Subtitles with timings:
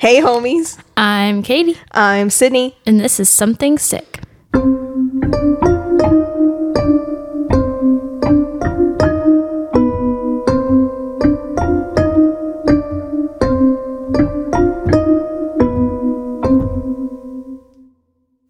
[0.00, 0.78] Hey, homies.
[0.96, 2.74] I'm Katy, I'm Sydney.
[2.86, 4.20] and this is Something Sick.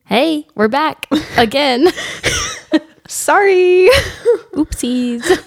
[0.07, 1.89] Hey, we're back again.
[3.09, 3.89] Sorry.
[4.55, 5.45] Oopsies.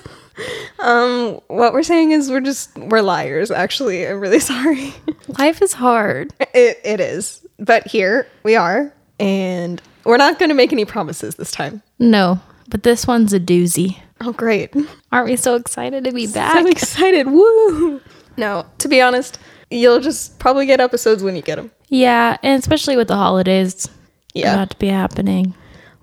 [0.84, 3.50] Um, what we're saying is we're just we're liars.
[3.52, 4.94] Actually, I'm really sorry.
[5.40, 6.34] Life is hard.
[6.54, 11.36] It it is, but here we are, and we're not going to make any promises
[11.36, 11.82] this time.
[12.00, 13.98] No, but this one's a doozy.
[14.22, 14.74] Oh, great!
[15.12, 16.56] Aren't we so excited to be back?
[16.56, 17.28] I'm excited.
[17.28, 18.00] Woo!
[18.38, 19.38] No, to be honest,
[19.70, 21.72] you'll just probably get episodes when you get them.
[21.90, 23.88] yeah, and especially with the holidays
[24.34, 25.54] Yeah, about to be happening.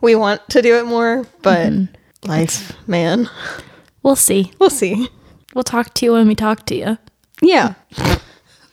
[0.00, 1.72] we want to do it more, but
[2.24, 3.28] life, man,
[4.02, 4.52] We'll see.
[4.58, 5.08] we'll see.
[5.54, 6.98] We'll talk to you when we talk to you.
[7.42, 7.74] Yeah,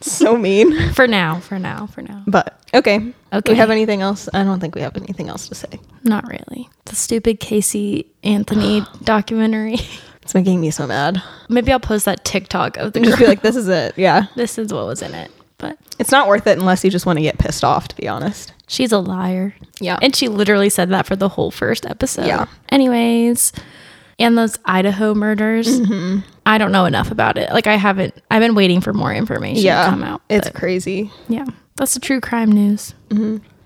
[0.01, 0.93] so mean.
[0.93, 2.23] For now, for now, for now.
[2.27, 2.99] But okay.
[2.99, 3.51] Do Okay.
[3.53, 4.29] we have anything else?
[4.33, 5.79] I don't think we have anything else to say.
[6.03, 6.69] Not really.
[6.85, 9.77] The stupid Casey Anthony documentary.
[10.21, 11.21] It's making me so mad.
[11.49, 13.93] Maybe I'll post that TikTok of the Just be like, this is it.
[13.97, 14.25] Yeah.
[14.35, 15.31] this is what was in it.
[15.57, 18.07] But It's not worth it unless you just want to get pissed off, to be
[18.07, 18.53] honest.
[18.67, 19.55] she's a liar.
[19.79, 19.97] Yeah.
[20.01, 22.27] And she literally said that for the whole first episode.
[22.27, 22.45] Yeah.
[22.69, 23.53] Anyways,
[24.19, 25.79] and those Idaho murders.
[25.79, 26.19] Mm-hmm.
[26.45, 27.51] I don't know enough about it.
[27.51, 29.85] Like I haven't I've been waiting for more information yeah.
[29.85, 30.21] to come out.
[30.29, 31.11] It's crazy.
[31.29, 31.45] yeah.
[31.75, 32.95] That's the true crime news.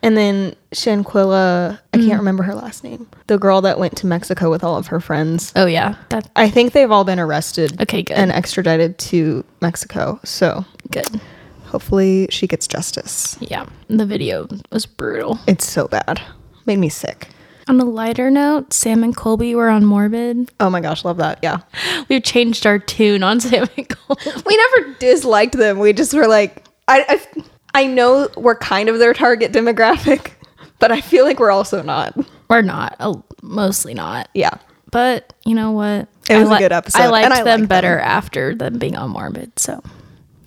[0.04, 2.08] And then Shanquella, I Mm.
[2.08, 3.08] can't remember her last name.
[3.28, 5.54] The girl that went to Mexico with all of her friends.
[5.56, 5.96] Oh yeah.
[6.10, 8.18] That I think they've all been arrested okay, good.
[8.18, 10.20] and extradited to Mexico.
[10.24, 11.22] So good.
[11.66, 13.38] hopefully she gets justice.
[13.40, 13.66] Yeah.
[13.88, 15.40] The video was brutal.
[15.48, 16.20] It's so bad.
[16.66, 17.30] Made me sick.
[17.68, 20.52] On a lighter note, Sam and Colby were on Morbid.
[20.60, 21.40] Oh my gosh, love that.
[21.42, 21.60] Yeah.
[22.10, 24.22] We've changed our tune on Sam and Colby.
[24.46, 25.80] we never disliked them.
[25.80, 27.44] We just were like, I, I,
[27.84, 30.32] I know we're kind of their target demographic,
[30.80, 32.18] but I feel like we're also not.
[32.50, 34.28] We're not, uh, mostly not.
[34.34, 34.56] Yeah.
[34.92, 36.10] But you know what?
[36.30, 38.06] It was a good episode, I liked I them better them.
[38.06, 39.58] after them being on Morbid.
[39.58, 39.82] So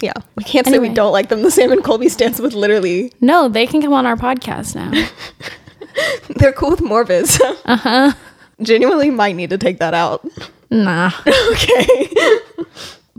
[0.03, 0.13] Yeah.
[0.35, 1.43] We can't say we don't like them.
[1.43, 4.91] The Sam and Colby stance with literally, no, they can come on our podcast now.
[6.37, 7.39] they're cool with Morbids.
[7.65, 8.13] Uh huh.
[8.63, 10.27] Genuinely might need to take that out.
[10.71, 11.11] nah.
[11.53, 12.09] okay.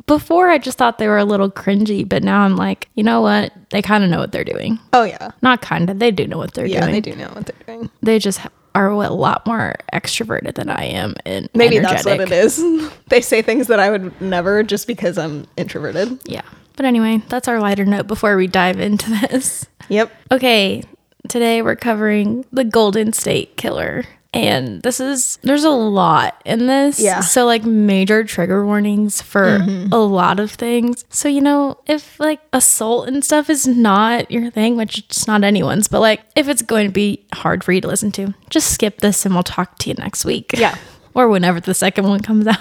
[0.08, 3.22] Before I just thought they were a little cringy, but now I'm like, you know
[3.22, 3.52] what?
[3.72, 4.78] They kind of know what they're doing.
[4.94, 5.32] Oh, yeah.
[5.42, 5.98] Not kind of.
[6.00, 6.92] They do know what they're Yeah, doing.
[6.94, 7.90] they do know what they're doing.
[8.04, 8.40] They just
[8.76, 12.04] are a lot more extroverted than I am, and Maybe energetic.
[12.04, 12.92] that's what it is.
[13.08, 16.20] they say things that I would never just because I'm introverted.
[16.26, 16.42] Yeah.
[16.76, 19.66] But anyway, that's our lighter note before we dive into this.
[19.90, 20.12] Yep.
[20.32, 20.84] Okay,
[21.28, 24.06] today we're covering the Golden State Killer.
[24.34, 27.00] And this is, there's a lot in this.
[27.00, 27.22] Yeah.
[27.22, 29.94] So, like, major trigger warnings for mm-hmm.
[29.94, 31.06] a lot of things.
[31.10, 35.46] So, you know, if like assault and stuff is not your thing, which it's not
[35.46, 38.74] anyone's, but like, if it's going to be hard for you to listen to, just
[38.74, 40.52] skip this and we'll talk to you next week.
[40.54, 40.76] Yeah.
[41.16, 42.60] or whenever the second one comes out.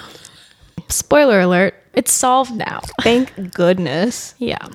[0.87, 2.81] Spoiler alert, it's solved now.
[3.01, 4.33] Thank goodness.
[4.39, 4.65] Yeah.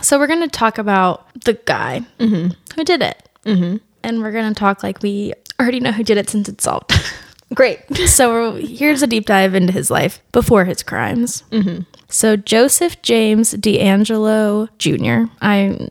[0.00, 2.52] So we're going to talk about the guy mm-hmm.
[2.76, 3.27] who did it.
[3.44, 3.76] Mm-hmm.
[4.02, 6.92] And we're going to talk like we already know who did it since it's solved.
[7.54, 7.80] Great.
[8.06, 11.42] so here's a deep dive into his life before his crimes.
[11.50, 11.82] Mm-hmm.
[12.08, 15.32] So Joseph James DeAngelo Jr.
[15.40, 15.88] I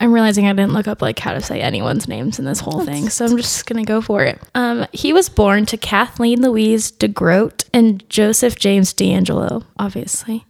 [0.00, 2.84] I'm realizing I didn't look up like how to say anyone's names in this whole
[2.84, 4.40] thing, so I'm just gonna go for it.
[4.54, 10.46] Um, he was born to Kathleen Louise DeGroat and Joseph James DeAngelo, obviously,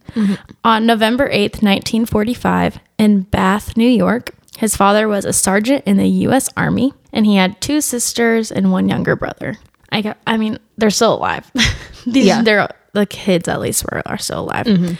[0.63, 4.35] on November 8th, 1945, in Bath, New York.
[4.59, 6.49] His father was a sergeant in the U.S.
[6.57, 9.57] Army, and he had two sisters and one younger brother.
[9.91, 11.49] I got, I mean, they're still alive.
[12.05, 12.41] These, Yeah.
[12.43, 14.97] they're the kids at least were are still alive.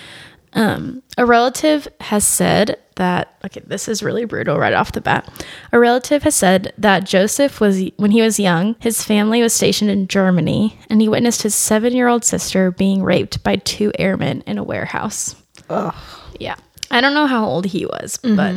[0.54, 5.30] Um, a relative has said that okay, this is really brutal right off the bat.
[5.72, 9.92] A relative has said that Joseph was when he was young, his family was stationed
[9.92, 14.64] in Germany, and he witnessed his seven-year-old sister being raped by two airmen in a
[14.64, 15.36] warehouse.
[15.70, 15.94] Ugh.
[16.40, 16.56] Yeah,
[16.90, 18.56] I don't know how old he was, but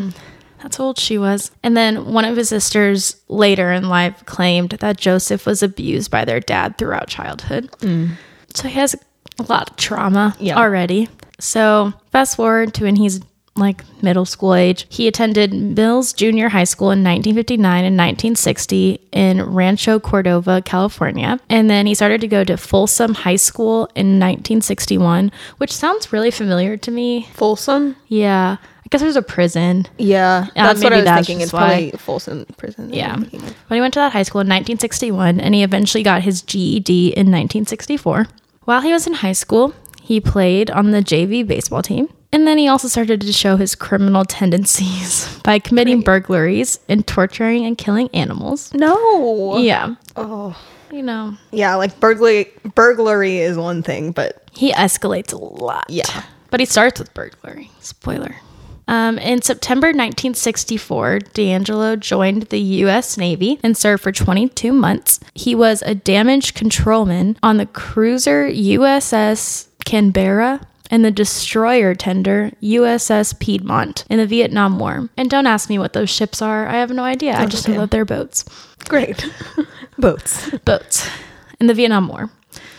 [0.63, 1.51] that's how old she was.
[1.63, 6.25] And then one of his sisters later in life claimed that Joseph was abused by
[6.25, 7.71] their dad throughout childhood.
[7.81, 8.11] Mm.
[8.55, 8.95] So he has
[9.39, 10.57] a lot of trauma Yeah.
[10.59, 11.09] already.
[11.41, 13.21] So fast forward to when he's
[13.55, 14.87] like middle school age.
[14.89, 21.39] He attended Mills Junior High School in 1959 and 1960 in Rancho Cordova, California.
[21.51, 26.31] And then he started to go to Folsom High School in 1961, which sounds really
[26.31, 27.29] familiar to me.
[27.35, 27.97] Folsom?
[28.07, 28.57] Yeah.
[28.93, 29.87] Guess there's a prison.
[29.97, 30.49] Yeah.
[30.51, 31.41] Uh, That's what I was that's thinking.
[31.43, 31.59] It's why.
[31.61, 32.93] probably Folsom Prison.
[32.93, 33.15] Yeah.
[33.15, 33.57] I'm thinking of.
[33.67, 37.09] But he went to that high school in 1961 and he eventually got his GED
[37.09, 38.27] in 1964.
[38.65, 39.73] While he was in high school,
[40.03, 42.11] he played on the JV baseball team.
[42.35, 47.65] And then he also started to show his criminal tendencies by committing burglaries and torturing
[47.65, 48.75] and killing animals.
[48.75, 49.57] No.
[49.57, 49.95] Yeah.
[50.17, 50.55] Oh.
[50.91, 55.87] You know, Yeah, like burglary burglary is one thing, but he escalates a lot.
[55.89, 56.25] Yeah.
[56.51, 57.71] But he starts with burglary.
[57.81, 58.37] Spoiler.
[58.89, 63.17] Um, in September 1964, DeAngelo joined the U.S.
[63.17, 65.21] Navy and served for 22 months.
[65.35, 73.39] He was a damage controlman on the cruiser USS Canberra and the destroyer tender USS
[73.39, 75.09] Piedmont in the Vietnam War.
[75.17, 76.67] And don't ask me what those ships are.
[76.67, 77.35] I have no idea.
[77.35, 78.45] I just know that they're boats.
[78.89, 79.25] great.
[79.99, 80.51] Boats.
[80.65, 81.09] Boats
[81.61, 82.31] in the Vietnam War.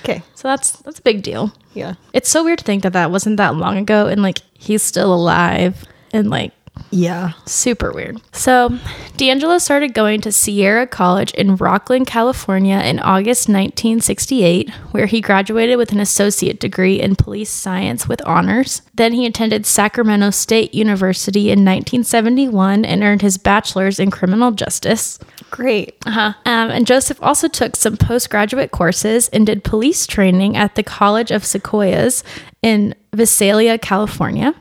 [0.03, 0.21] Okay.
[0.35, 1.53] So that's that's a big deal.
[1.73, 1.93] Yeah.
[2.11, 5.13] It's so weird to think that that wasn't that long ago and like he's still
[5.13, 6.51] alive and like
[6.89, 7.33] Yeah.
[7.45, 8.19] super weird.
[8.31, 8.69] So,
[9.17, 15.77] DeAngelo started going to Sierra College in Rocklin, California in August 1968, where he graduated
[15.77, 18.81] with an associate degree in police science with honors.
[18.95, 25.19] Then he attended Sacramento State University in 1971 and earned his bachelor's in criminal justice.
[25.51, 25.95] Great.
[26.07, 26.33] Uh-huh.
[26.45, 31.29] Um, and Joseph also took some postgraduate courses and did police training at the College
[31.29, 32.23] of Sequoias
[32.63, 34.55] in Visalia, California.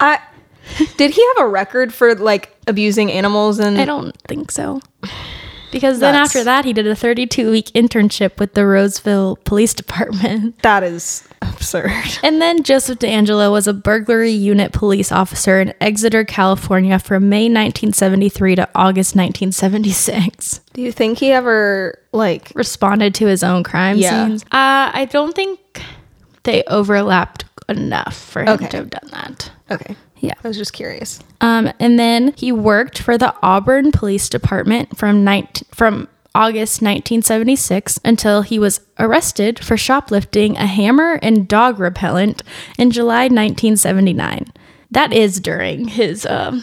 [0.00, 0.18] I
[0.96, 4.80] did he have a record for like abusing animals and I don't think so.
[5.72, 9.74] Because then That's- after that, he did a 32 week internship with the Roseville Police
[9.74, 10.58] Department.
[10.62, 11.90] that is absurd.
[12.22, 17.44] And then Joseph DeAngelo was a burglary unit police officer in Exeter, California from May
[17.44, 20.60] 1973 to August 1976.
[20.72, 24.26] Do you think he ever like Responded to his own crime Yeah.
[24.26, 24.44] scenes.
[24.44, 25.82] Uh, I don't think
[26.44, 28.68] they overlapped enough for him Okay.
[28.68, 29.50] to have done that.
[29.70, 29.96] Okay.
[30.26, 30.34] Yeah.
[30.42, 31.20] I was just curious.
[31.40, 37.98] Um, and then he worked for the Auburn Police Department from 19, from August 1976
[38.04, 42.42] until he was arrested for shoplifting a hammer and dog repellent
[42.78, 44.52] in July 1979.
[44.90, 46.62] That is during his um,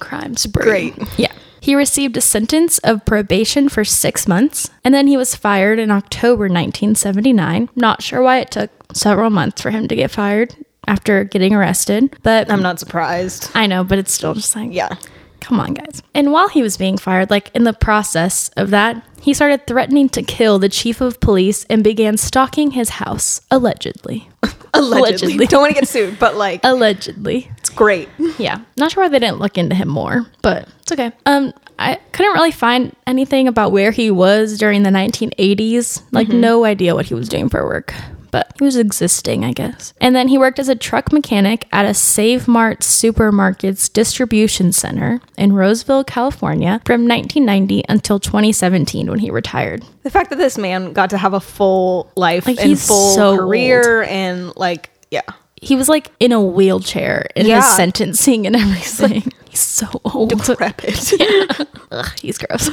[0.00, 0.64] crime spree.
[0.64, 1.18] Great.
[1.18, 1.32] Yeah.
[1.62, 5.90] He received a sentence of probation for six months, and then he was fired in
[5.90, 7.68] October 1979.
[7.74, 10.56] Not sure why it took several months for him to get fired
[10.90, 13.50] after getting arrested, but I'm not surprised.
[13.54, 14.96] I know, but it's still just like, Yeah.
[15.40, 16.02] come on, guys.
[16.14, 20.08] And while he was being fired, like in the process of that, he started threatening
[20.10, 24.28] to kill the chief of police and began stalking his house, allegedly.
[24.72, 25.00] Allegedly.
[25.34, 25.46] Allegedly.
[25.46, 27.50] Don't want to get sued, but like Allegedly.
[27.58, 28.08] it's great.
[28.38, 28.60] Yeah.
[28.76, 31.10] Not sure why they didn't look into him more, but it's okay.
[31.26, 36.02] Um, I couldn't really find anything about where he was during the 1980s.
[36.12, 37.92] Like, no idea what he was doing for work.
[38.30, 39.92] But he was existing, I guess.
[40.00, 45.20] And then he worked as a truck mechanic at a Save Mart Supermarkets distribution center
[45.36, 49.84] in Roseville, California from 1990 until 2017 when he retired.
[50.02, 53.14] The fact that this man got to have a full life Like, and he's full
[53.14, 55.22] so career and like yeah.
[55.62, 57.56] He was like in a wheelchair in Yeah.
[57.62, 59.30] his sentencing and everything.
[59.50, 60.30] He's so old.
[60.30, 61.12] Decrepit.
[61.90, 62.70] Ugh, he's gross.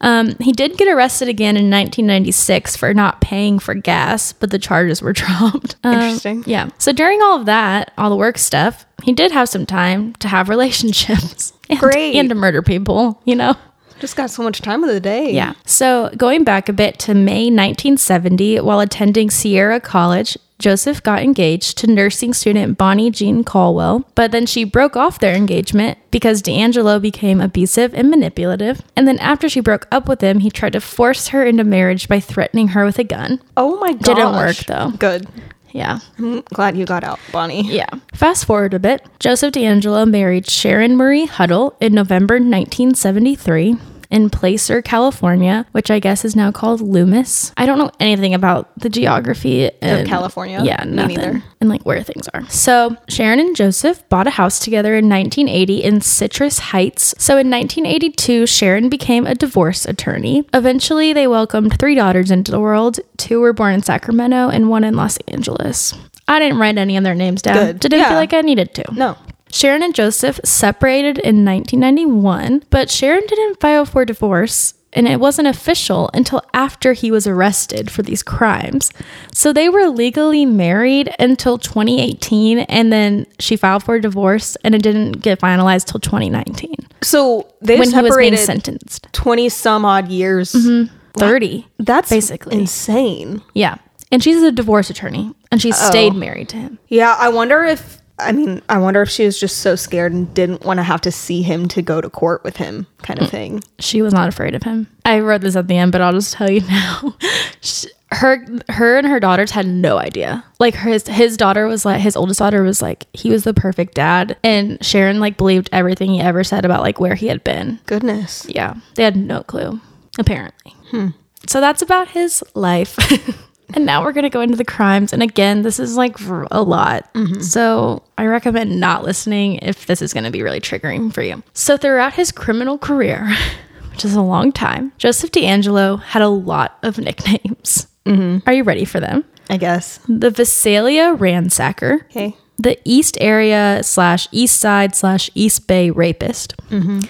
[0.00, 4.58] um, he did get arrested again in 1996 for not paying for gas, but the
[4.60, 5.74] charges were dropped.
[5.82, 6.44] Um, Interesting.
[6.46, 6.68] Yeah.
[6.78, 10.28] So during all of that, all the work stuff, he did have some time to
[10.28, 11.52] have relationships.
[11.68, 12.14] And, Great.
[12.14, 13.54] And to murder people, you know?
[13.98, 15.32] Just got so much time of the day.
[15.32, 15.54] Yeah.
[15.66, 21.78] So going back a bit to May 1970, while attending Sierra College, Joseph got engaged
[21.78, 27.00] to nursing student Bonnie Jean Colwell, but then she broke off their engagement because DeAngelo
[27.00, 28.82] became abusive and manipulative.
[28.94, 32.08] And then after she broke up with him, he tried to force her into marriage
[32.08, 33.40] by threatening her with a gun.
[33.56, 34.02] Oh my god.
[34.02, 34.90] Didn't work, though.
[34.98, 35.26] Good.
[35.72, 36.00] Yeah.
[36.18, 37.62] I'm glad you got out, Bonnie.
[37.62, 37.88] Yeah.
[38.12, 39.06] Fast forward a bit.
[39.18, 43.76] Joseph DeAngelo married Sharon Marie Huddle in November 1973
[44.10, 47.52] in Placer, California, which I guess is now called Loomis.
[47.56, 50.60] I don't know anything about the geography and, California?
[50.64, 51.42] Yeah, Me neither.
[51.60, 52.48] And like where things are.
[52.48, 57.14] So Sharon and Joseph bought a house together in 1980 in Citrus Heights.
[57.18, 60.44] So in 1982, Sharon became a divorce attorney.
[60.54, 62.98] Eventually, they welcomed three daughters into the world.
[63.16, 65.94] Two were born in Sacramento and one in Los Angeles.
[66.26, 67.56] I didn't write any of their names down.
[67.56, 67.80] Good.
[67.80, 68.08] Didn't Yeah.
[68.08, 68.84] feel like I needed to.
[68.94, 69.16] No.
[69.52, 75.48] Sharon and Joseph separated in 1991, but Sharon didn't file for divorce, and it wasn't
[75.48, 78.90] official until after he was arrested for these crimes.
[79.32, 84.82] So they were legally married until 2018, and then she filed for divorce, and it
[84.82, 89.08] didn't get finalized till 2019 So they when he was being sentenced.
[89.12, 90.52] 20 some odd years.
[90.52, 90.94] Mm-hmm.
[91.18, 91.66] 30.
[91.78, 92.56] That's Basically.
[92.56, 93.42] insane.
[93.52, 93.76] Yeah.
[94.12, 96.78] And she's a divorce attorney, and she stayed married to him.
[96.88, 100.32] Yeah, I wonder if I mean, I wonder if she was just so scared and
[100.34, 103.28] didn't want to have to see him to go to court with him, kind of
[103.28, 103.30] mm.
[103.30, 103.64] thing.
[103.78, 104.86] She was not afraid of him.
[105.04, 107.16] I wrote this at the end, but I'll just tell you now.
[107.60, 110.44] Sh- her her and her daughters had no idea.
[110.58, 113.94] Like his his daughter was like his oldest daughter was like he was the perfect
[113.94, 117.78] dad and Sharon like believed everything he ever said about like where he had been.
[117.86, 118.46] Goodness.
[118.48, 118.74] Yeah.
[118.96, 119.80] They had no clue
[120.18, 120.72] apparently.
[120.90, 121.08] Hmm.
[121.46, 122.98] So that's about his life.
[123.74, 126.16] and now we're going to go into the crimes and again this is like
[126.50, 127.12] a lot.
[127.14, 127.40] Mm-hmm.
[127.40, 131.42] So I recommend not listening if this is going to be really triggering for you.
[131.54, 133.28] So throughout his criminal career,
[133.90, 137.86] which is a long time, Joseph DeAngelo had a lot of nicknames.
[138.06, 138.48] Mm-hmm.
[138.48, 139.24] Are you ready for them?
[139.48, 139.98] I guess.
[140.08, 142.36] The Visalia Ransacker, Okay.
[142.58, 147.00] the East Area slash East Side slash East Bay Rapist, mm-hmm.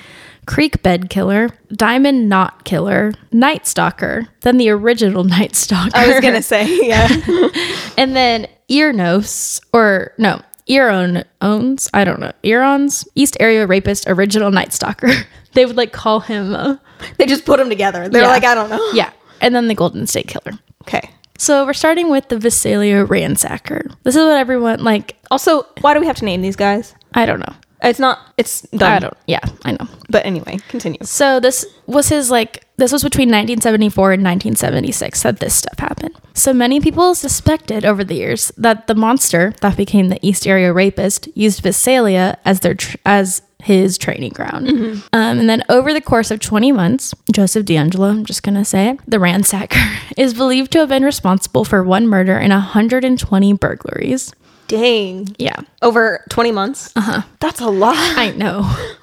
[0.50, 5.92] Creek Bed Killer, Diamond Knot Killer, Night Stalker, then the original Night Stalker.
[5.94, 7.06] I was gonna say, yeah.
[7.96, 14.50] and then Earnose, or no, Earon owns, I don't know, Earons, East Area Rapist, original
[14.50, 15.12] Night Stalker.
[15.52, 16.78] they would like call him, uh,
[17.16, 18.08] they just put them together.
[18.08, 18.28] They're Yeah.
[18.28, 18.90] like, I don't know.
[18.92, 20.58] yeah, and then the Golden State Killer.
[20.82, 21.10] Okay.
[21.38, 23.94] So we're starting with the Visalia Ransacker.
[24.02, 25.16] This is what everyone like.
[25.30, 26.92] Also, why do we have to name these guys?
[27.14, 27.54] I don't know.
[27.82, 28.18] It's not.
[28.36, 28.92] It's dumb.
[28.92, 29.16] I don't.
[29.26, 29.88] Yeah, I know.
[30.08, 30.98] But anyway, continue.
[31.02, 36.14] So this was his like this was between 1974 and 1976 that this stuff happened.
[36.34, 40.72] So many people suspected over the years that the monster that became the East Area
[40.72, 44.68] Rapist used Visalia as their tr- as his training ground.
[45.12, 48.90] Um, and then over the course of 20 months, Joseph DeAngelo, I'm just gonna say
[48.90, 54.32] it, the ransacker, is believed to have been responsible for one murder and 120 burglaries.
[54.70, 55.34] Dang.
[55.36, 55.60] Yeah.
[55.82, 56.92] Over 20 months?
[56.94, 57.22] Uh huh.
[57.40, 57.96] That's a lot.
[57.96, 58.62] I know.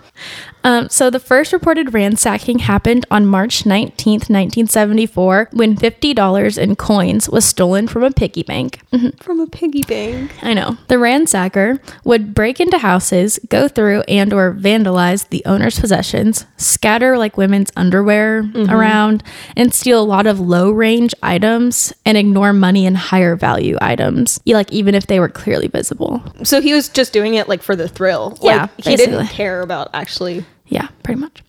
[0.68, 7.30] Um, so the first reported ransacking happened on March 19th, 1974, when $50 in coins
[7.30, 8.82] was stolen from a piggy bank.
[8.92, 10.30] Mhm, From a piggy bank.
[10.42, 10.76] I know.
[10.90, 17.18] The ransacker would break into houses, go through and or vandalize the owner's possessions, scatter
[17.18, 19.24] like women's underwear around,
[19.56, 24.38] and steal a lot of low-range items and ignore money and higher value items.
[24.46, 26.22] Like even if they were clearly visible.
[26.44, 28.38] So he was just doing it like for the thrill.
[28.42, 30.44] Yeah, Like, he didn't care about actually.
[30.68, 31.44] Yeah, pretty much.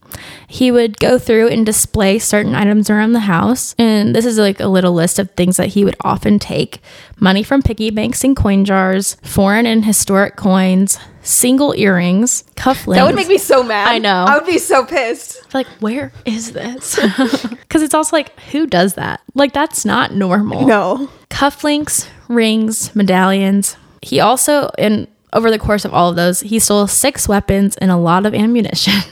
[0.47, 3.75] He would go through and display certain items around the house.
[3.79, 6.81] And this is like a little list of things that he would often take
[7.21, 12.95] money from piggy banks and coin jars, foreign and historic coins, single earrings, cufflinks.
[12.95, 13.89] That would make me so mad.
[13.89, 14.25] I know.
[14.27, 15.53] I would be so pissed.
[15.55, 16.99] like, where is this?
[17.69, 19.21] Because it's also like, who does that?
[19.35, 21.11] Like, that's not normal No.
[21.29, 23.77] cufflinks, rings, medallions.
[24.01, 27.91] He also, and over the course of all of those, he stole six weapons and
[27.91, 28.95] a lot of ammunition.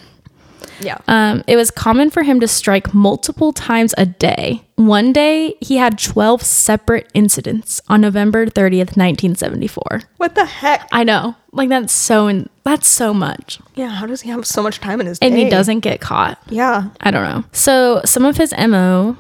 [0.81, 0.99] Yeah.
[1.09, 4.63] Um, it was common for him to strike multiple times a day.
[4.77, 10.03] One day, he had 12 separate incidents on November 30th, 1974.
[10.19, 10.87] what the heck?
[10.93, 11.35] I know.
[11.53, 13.59] Like, that's so, in, that's so much.
[13.75, 13.89] Yeah.
[13.89, 15.29] How does he have so much time in his day?
[15.29, 16.39] And he doesn't get caught.
[16.51, 16.91] Yeah.
[17.01, 17.45] I don't know.
[17.53, 19.17] So some of his MO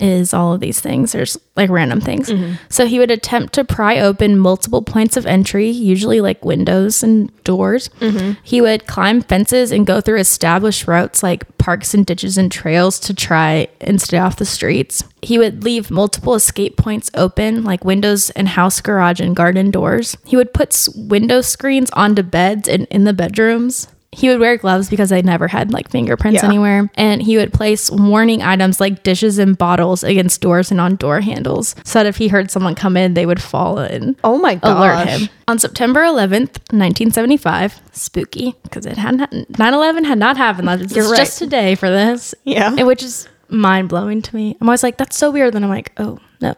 [0.00, 1.12] is all of these things.
[1.12, 2.28] There's like random things.
[2.30, 2.54] Mm-hmm.
[2.68, 7.30] So he would attempt to pry open multiple points of entry, usually like windows and
[7.44, 7.88] doors.
[8.00, 8.40] Mm-hmm.
[8.42, 12.98] He would climb fences and go through established routes like parks and ditches and trails
[13.00, 15.02] to try and stay off the streets.
[15.22, 20.16] He would leave multiple escape points open, like windows and house garage and garden doors.
[20.24, 23.86] He would put s- window screens onto beds and in the bedrooms.
[24.12, 26.48] He would wear gloves because they never had like fingerprints Yeah.
[26.48, 26.90] anywhere.
[26.96, 31.20] And he would place warning items like dishes and bottles against doors and on door
[31.20, 34.56] handles so that if he heard someone come in, they would fall and Oh my
[34.56, 34.76] gosh.
[34.76, 35.28] alert him.
[35.46, 40.68] On September 11th, 1975, spooky because it hadn't 9/11 had not happened.
[40.82, 41.16] It's You're right.
[41.16, 42.34] just today for this.
[42.44, 42.74] Yeah.
[42.76, 44.56] And which is mind blowing to me.
[44.60, 45.54] I'm always like, that's so weird.
[45.54, 46.54] Then I'm like, oh no.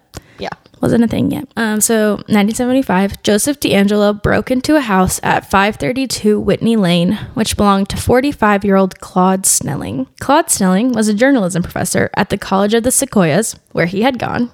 [0.83, 1.47] Wasn't a thing yet.
[1.57, 7.89] Um, so 1975, Joseph DeAngelo broke into a house at 532 Whitney Lane, which belonged
[7.91, 10.09] to 45 year old Claude Snelling.
[10.21, 14.19] Claude Snelling was a journalism professor at the College of the Sequoias, where he had
[14.19, 14.51] gone.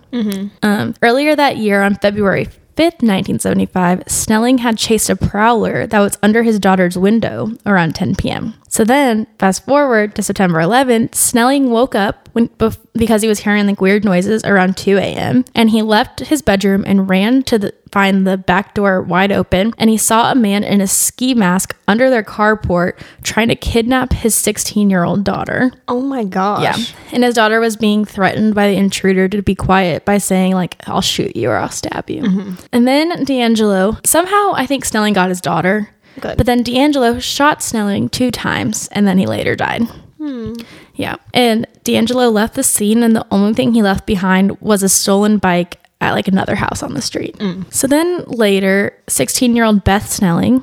[0.62, 2.44] Um, earlier that year, on February
[2.76, 8.14] 5th, 1975, Snelling had chased a prowler that was under his daughter's window around 10
[8.16, 8.54] p.m.
[8.78, 13.40] So then, fast forward to September 11th, Snelling woke up when, bef- because he was
[13.40, 15.44] hearing like weird noises around 2 a.m.
[15.56, 19.74] and he left his bedroom and ran to the, find the back door wide open
[19.78, 24.12] and he saw a man in a ski mask under their carport trying to kidnap
[24.12, 25.72] his 16 year old daughter.
[25.88, 26.62] Oh my gosh.
[26.62, 26.76] Yeah.
[27.10, 30.76] And his daughter was being threatened by the intruder to be quiet by saying, like,
[30.86, 32.22] I'll shoot you or I'll stab you.
[32.22, 32.54] Mm-hmm.
[32.72, 35.90] And then DeAngelo, somehow I think Snelling got his daughter.
[36.18, 36.36] Good.
[36.36, 39.82] But then DeAngelo shot Snelling two times and then he later died.
[40.18, 40.54] Hmm.
[40.94, 41.16] Yeah.
[41.32, 45.38] And DeAngelo left the scene and the only thing he left behind was a stolen
[45.38, 47.36] bike at like another house on the street.
[47.38, 47.72] Mm.
[47.72, 50.62] So then later, 16 year old Beth Snelling,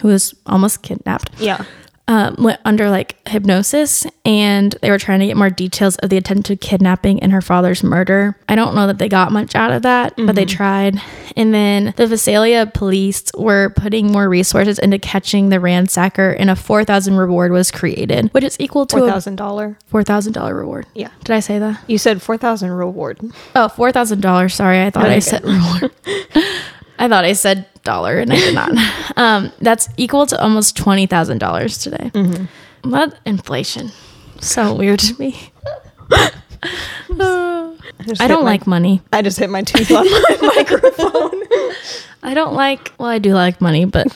[0.00, 1.64] who was almost kidnapped, Yeah.
[2.06, 6.18] Um, went under like hypnosis and they were trying to get more details of the
[6.18, 8.36] attempted kidnapping and her father's murder.
[8.48, 11.00] I don't know that they got much out of that, but they tried.
[11.36, 16.56] And then the Visalia police were putting more resources into catching the ransacker, and a
[16.56, 19.76] 4,000 reward was created, which is equal to $4,000.
[19.90, 20.86] $4,000 reward.
[20.94, 21.08] Yeah.
[21.24, 21.80] Did I say that?
[21.86, 23.18] You said four thousand reward.
[23.22, 24.54] Oh, Oh, four thousand dollars.
[24.54, 25.90] Sorry, I thought I said reward.
[26.98, 28.70] I thought I said dollar, and I did not.
[29.16, 32.10] um, that's equal to almost twenty thousand dollars today.
[32.14, 32.90] Mm-hmm.
[32.90, 33.90] What inflation?
[34.40, 35.50] So weird to me.
[36.10, 36.30] Uh,
[38.06, 39.02] just I don't my- like money.
[39.12, 41.42] I just hit my tooth on my microphone.
[42.22, 42.92] I don't like.
[42.98, 44.06] Well, I do like money, but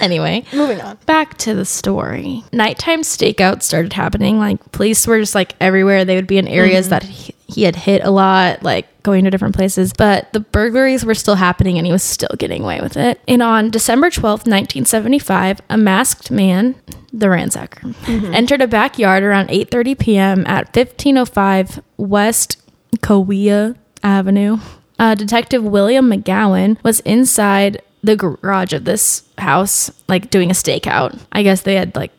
[0.00, 0.44] anyway.
[0.52, 0.98] Moving on.
[1.06, 2.42] Back to the story.
[2.52, 4.38] Nighttime stakeouts started happening.
[4.38, 6.04] Like police were just like everywhere.
[6.04, 9.30] They would be in areas that he, he had hit a lot, like going to
[9.30, 9.92] different places.
[9.92, 13.20] But the burglaries were still happening and he was still getting away with it.
[13.28, 16.74] And on December 12th, 1975, a masked man,
[17.12, 17.94] the ransacker,
[18.34, 20.46] entered a backyard around 8:30 p.m.
[20.46, 22.56] at 1505 West
[22.98, 24.58] Kaweah Avenue.
[24.98, 31.18] Uh, Detective William McGowan was inside the garage of this house, like doing a stakeout.
[31.32, 32.12] I guess they had like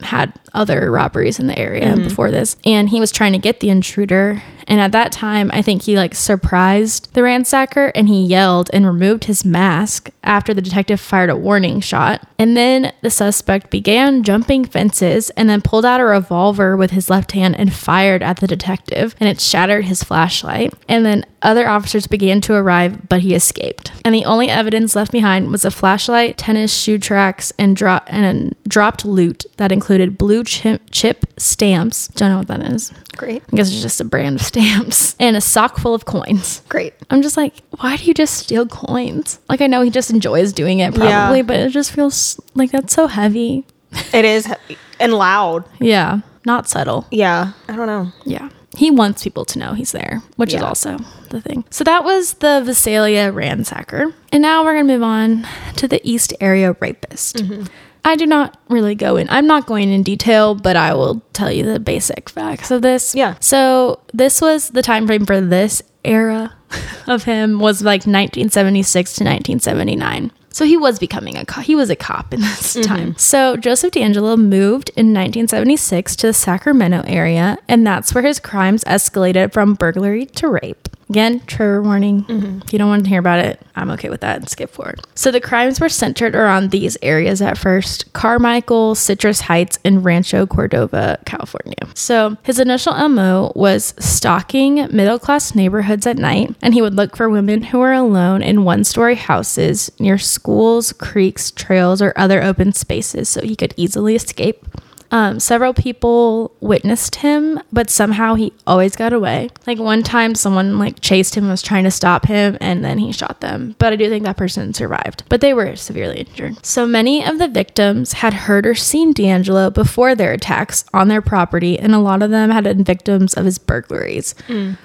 [0.00, 2.04] had other robberies in the area mm-hmm.
[2.04, 4.42] before this, and he was trying to get the intruder.
[4.68, 8.84] And at that time, I think he like surprised the ransacker and he yelled and
[8.84, 12.28] removed his mask after the detective fired a warning shot.
[12.38, 17.08] And then the suspect began jumping fences and then pulled out a revolver with his
[17.08, 20.74] left hand and fired at the detective, and it shattered his flashlight.
[20.86, 23.92] And then other officers began to arrive, but he escaped.
[24.04, 28.54] And the only evidence left behind was a flashlight, tennis shoe tracks, and, dro- and
[28.66, 32.08] dropped loot that included blue chip, chip stamps.
[32.08, 32.92] Don't know what that is.
[33.16, 33.42] Great.
[33.52, 36.62] I guess it's just a brand of stamps and a sock full of coins.
[36.68, 36.94] Great.
[37.10, 39.38] I'm just like, why do you just steal coins?
[39.48, 41.42] Like, I know he just enjoys doing it, probably, Yeah.
[41.42, 43.66] but it just feels like that's so heavy.
[44.12, 45.64] It is heavy and loud.
[45.80, 47.06] Yeah, not subtle.
[47.10, 47.52] Yeah.
[47.68, 48.12] I don't know.
[48.24, 48.50] Yeah.
[48.76, 50.98] He wants people to know he's there, which is also
[51.30, 51.64] the thing.
[51.70, 54.12] So that was the Visalia ransacker.
[54.30, 57.36] And now we're going to move on to the East Area rapist.
[57.36, 57.64] Mm-hmm.
[58.04, 59.28] I do not really go in.
[59.30, 63.14] I'm not going in detail, but I will tell you the basic facts of this.
[63.14, 63.36] Yeah.
[63.40, 66.54] So this was the time frame for this era
[67.06, 70.32] of him was like 1976 to 1979.
[70.50, 71.64] So he was becoming a cop.
[71.64, 72.82] He was a cop in this mm-hmm.
[72.82, 73.16] time.
[73.16, 78.82] So Joseph DeAngelo moved in 1976 to the Sacramento area, and that's where his crimes
[78.84, 80.88] escalated from burglary to rape.
[81.08, 82.24] Again, trigger warning.
[82.24, 82.60] Mm-hmm.
[82.64, 84.36] If you don't want to hear about it, I'm okay with that.
[84.36, 85.00] And skip forward.
[85.14, 90.46] So the crimes were centered around these areas at first Carmichael, Citrus Heights, and Rancho
[90.46, 91.76] Cordova, California.
[91.94, 97.16] So his initial MO was stalking middle class neighborhoods at night, and he would look
[97.16, 102.42] for women who were alone in one story houses near schools, creeks, trails, or other
[102.42, 104.66] open spaces so he could easily escape.
[105.10, 109.48] Um, several people witnessed him, but somehow he always got away.
[109.66, 112.98] Like one time, someone like chased him, and was trying to stop him, and then
[112.98, 113.74] he shot them.
[113.78, 116.64] But I do think that person survived, but they were severely injured.
[116.64, 121.22] So many of the victims had heard or seen DeAngelo before their attacks on their
[121.22, 124.34] property, and a lot of them had been victims of his burglaries.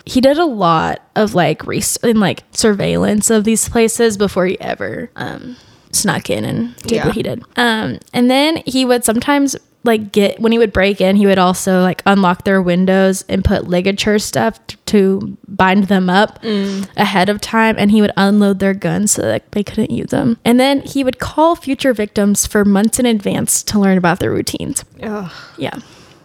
[0.05, 4.59] He did a lot of like res- and like surveillance of these places before he
[4.61, 5.57] ever um,
[5.93, 7.05] snuck in and did Yeah.
[7.05, 7.41] what he did.
[7.55, 11.37] Um, and then he would sometimes like get when he would break in, he would
[11.37, 16.39] also like unlock their windows and put ligature stuff t- to bind them up
[16.95, 20.37] ahead of time, and he would unload their guns so that they couldn't use them.
[20.45, 24.31] And then he would call future victims for months in advance to learn about their
[24.31, 24.85] routines.
[25.01, 25.29] Ugh.
[25.57, 25.77] Yeah.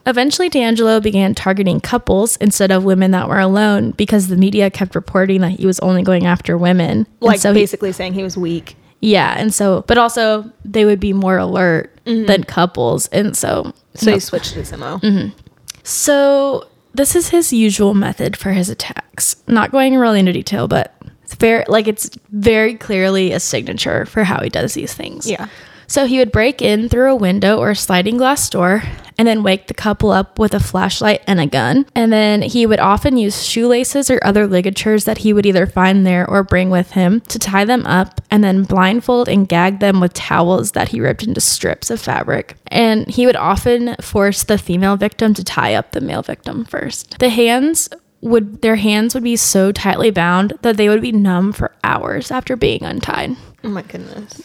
[0.07, 4.95] Eventually, DeAngelo began targeting couples instead of women that were alone because the media kept
[4.95, 7.07] reporting that he was only going after women.
[7.21, 8.77] Like so he- basically saying he was weak.
[9.01, 12.27] Yeah, and so, but also they would be more alert mm-hmm.
[12.27, 14.99] than couples, and so, So he switched his MO.
[14.99, 15.37] Mm-hmm.
[15.85, 19.37] so this is his usual method for his attacks.
[19.47, 24.25] Not going really into detail, but it's very like it's very clearly a signature for
[24.25, 25.31] how he does these things.
[25.31, 25.49] Yeah.
[25.89, 28.83] So he would break in through a window or a sliding glass door
[29.19, 31.87] and then wake the couple up with a flashlight and a gun.
[31.95, 36.07] And then he would often use shoelaces or other ligatures that he would either find
[36.07, 39.99] there or bring with him to tie them up and then blindfold and gag them
[40.01, 42.55] with towels that he ripped into strips of fabric.
[42.69, 47.19] And he would often force the female victim to tie up the male victim first.
[47.19, 47.89] The hands
[48.21, 52.31] would their hands would be so tightly bound that they would be numb for hours
[52.31, 53.37] after being untied.
[53.65, 54.43] Oh my goodness.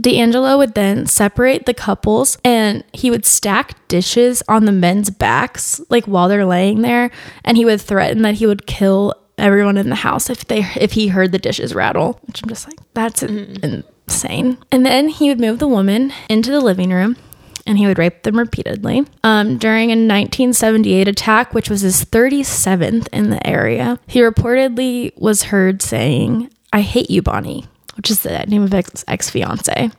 [0.00, 5.80] DeAngelo would then separate the couples and he would stack dishes on the men's backs,
[5.88, 7.10] like while they're laying there.
[7.44, 10.92] And he would threaten that he would kill everyone in the house if they if
[10.92, 12.20] he heard the dishes rattle.
[12.26, 14.58] Which I'm just like, that's in- insane.
[14.70, 17.16] And then he would move the woman into the living room
[17.66, 19.06] and he would rape them repeatedly.
[19.22, 25.44] Um, during a 1978 attack, which was his 37th in the area, he reportedly was
[25.44, 29.90] heard saying, I hate you, Bonnie, which is the name of ex ex fiance.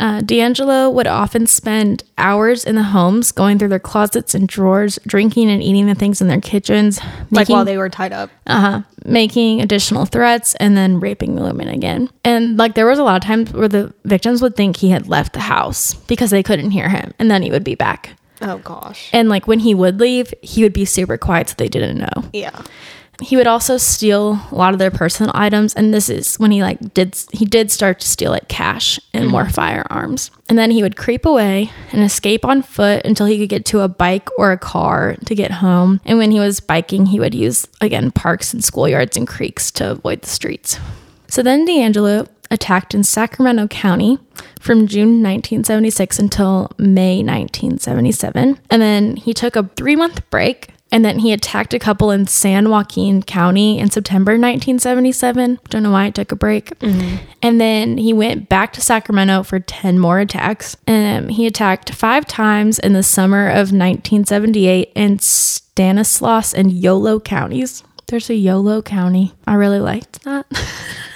[0.00, 4.98] Uh, DeAngelo would often spend hours in the homes going through their closets and drawers,
[5.06, 6.98] drinking and eating the things in their kitchens,
[7.30, 8.28] Like while they were tied up.
[8.48, 12.10] uh-huh, making additional threats and then raping the women again.
[12.24, 15.06] And like there was a lot of times where the victims would think he had
[15.06, 18.16] left the house because they couldn't hear him and then he would be back.
[18.40, 19.08] Oh gosh.
[19.12, 22.24] And like when he would leave, he would be super quiet so they didn't know.
[22.32, 22.60] Yeah.
[23.22, 26.62] He would also steal a lot of their personal items and this is when he
[26.62, 29.52] like did he did start to steal like cash and more mm-hmm.
[29.52, 30.30] firearms.
[30.48, 33.80] And then he would creep away and escape on foot until he could get to
[33.80, 36.00] a bike or a car to get home.
[36.04, 39.92] And when he was biking, he would use again parks and schoolyards and creeks to
[39.92, 40.78] avoid the streets.
[41.28, 44.18] So then DeAngelo attacked in Sacramento County
[44.60, 48.58] from June 1976 until May 1977.
[48.70, 52.26] And then he took a three month break and then he attacked a couple in
[52.26, 55.58] San Joaquin County in September 1977.
[55.70, 56.70] Don't know why I took a break.
[57.42, 60.76] And then he went back to Sacramento for 10 more attacks.
[60.86, 67.82] Um, he attacked five times in the summer of 1978 in Stanislaus and Yolo counties.
[68.08, 69.32] There's a Yolo county.
[69.46, 70.46] I really liked that.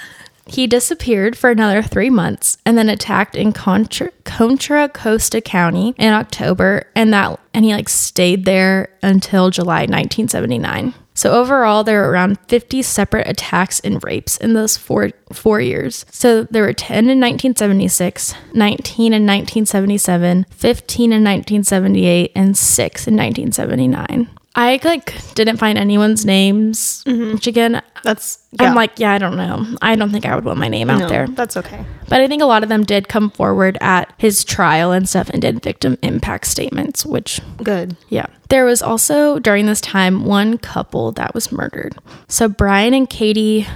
[0.47, 6.13] He disappeared for another three months and then attacked in Contra, Contra Costa County in
[6.13, 10.93] October, and that and he like stayed there until July 1979.
[11.17, 16.05] So overall, there were around 50 separate attacks and rapes in those four four years.
[16.11, 23.15] So there were 10 in 1976, 19 in 1977, 15 in 1978, and six in
[23.15, 24.29] 1979.
[24.57, 27.33] I like didn't find anyone's names, mm-hmm.
[27.33, 28.67] which again, That's yeah.
[28.67, 29.77] I'm like, yeah, I don't know.
[29.83, 31.27] I don't think I would want my name out no, there.
[31.27, 31.85] That's okay.
[32.09, 35.29] But I think a lot of them did come forward at his trial and stuff
[35.29, 37.97] and did victim impact statements, which, Good.
[38.09, 38.25] yeah.
[38.49, 41.95] There was also during this time one couple that was murdered.
[42.27, 43.67] So Brian and Katie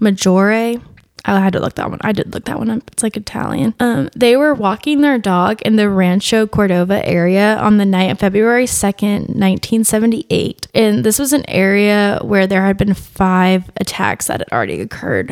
[0.00, 0.82] Maggiore.
[1.24, 2.00] I had to look that one.
[2.02, 2.82] I did look that one up.
[2.92, 3.74] It's like Italian.
[3.80, 8.18] Um, they were walking their dog in the Rancho Cordova area on the night of
[8.18, 10.66] February 2nd, 1978.
[10.74, 15.30] And this was an area where there had been five attacks that had already occurred.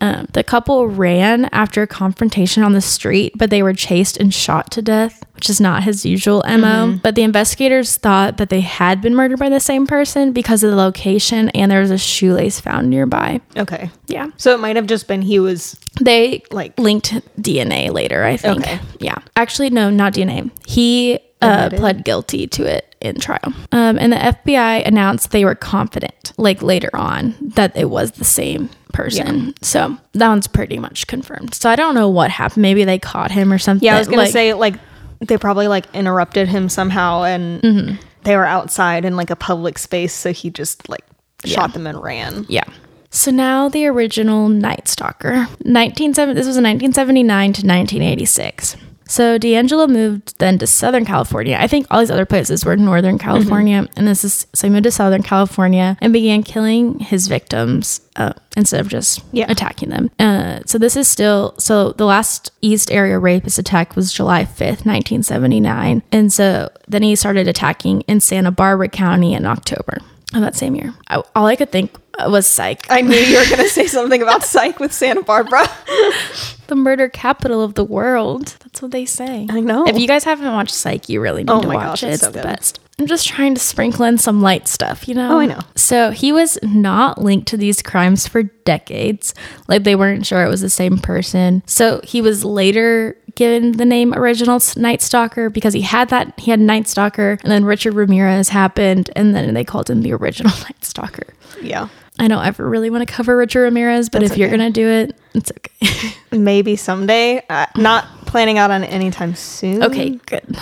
[0.00, 4.32] Um, the couple ran after a confrontation on the street, but they were chased and
[4.32, 7.00] shot to death, which is not his usual MO.
[7.02, 10.70] But the investigators thought that they had been murdered by the same person because of
[10.70, 13.40] the location and there was a shoelace found nearby.
[13.56, 13.90] Okay.
[14.06, 14.30] Yeah.
[14.36, 18.60] So it might have just been he was They Like- linked DNA later, I think.
[18.60, 18.78] Okay.
[19.00, 19.18] Yeah.
[19.34, 20.50] Actually, no, not DNA.
[20.66, 23.52] He uh, pled guilty to it in trial.
[23.72, 28.24] Um, and the FBI announced they were confident, like later on, that it was the
[28.24, 29.52] same person.
[29.60, 31.54] So that one's pretty much confirmed.
[31.54, 32.62] So I don't know what happened.
[32.62, 33.84] Maybe they caught him or something.
[33.84, 34.74] Yeah, I was gonna Like, say like
[35.20, 37.96] they probably like interrupted him somehow, and Mm-hmm.
[38.22, 41.04] they were outside in like a public space, so he just like
[41.44, 42.46] shot them and ran.
[42.48, 42.64] Yeah.
[43.10, 45.32] So now the original Night Stalker.
[45.64, 48.76] 1970 this was in 1979 to 1986.
[49.08, 51.56] So DeAngelo moved then to Southern California.
[51.58, 54.84] I think all these other places were Northern California, and this is so he moved
[54.84, 59.46] to Southern California and began killing his victims uh, instead of just Yeah.
[59.50, 60.10] attacking them.
[60.18, 64.84] Uh, so this is still so the last East Area rapist attack was July 5th,
[64.84, 69.98] 1979, and so then he started attacking in Santa Barbara County in October
[70.34, 70.92] of that same year.
[71.08, 74.42] I, all I could think was Psych, I knew you were gonna say something about
[74.44, 75.66] Psych with Santa Barbara.
[76.66, 78.56] the murder capital of the world.
[78.68, 79.46] That's what they say.
[79.50, 79.86] I know.
[79.86, 82.10] If you guys haven't watched Psych, you really need Oh to watch gosh, it.
[82.14, 82.44] it's so the good.
[82.44, 82.80] best.
[83.00, 85.36] I'm just trying to sprinkle in some light stuff, you know?
[85.36, 85.60] Oh, I know.
[85.76, 89.34] So he was not linked to these crimes for decades.
[89.68, 91.62] Like they weren't sure it was the same person.
[91.66, 96.50] So he was later given the name original Night Stalker because he had that he
[96.50, 100.50] had Night Stalker and then Richard Ramirez happened and then they called him the original
[100.64, 101.28] Night Stalker.
[101.62, 104.70] yeah, I don't ever really want to cover Richard Ramirez, but That's if you're gonna
[104.72, 106.16] do it, it's okay.
[106.36, 107.44] maybe someday.
[107.48, 109.82] Uh, not planning out on it anytime soon.
[109.82, 110.56] okay, good.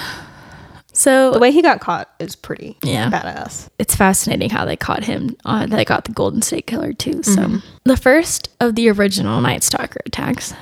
[0.92, 3.11] So The way he got caught is pretty Yeah.
[3.11, 3.68] badass.
[3.79, 5.37] it's fascinating how they caught him.
[5.44, 7.22] Uh, they got the Golden State Killer too.
[7.22, 10.55] So the first of the original Night Stalker attacks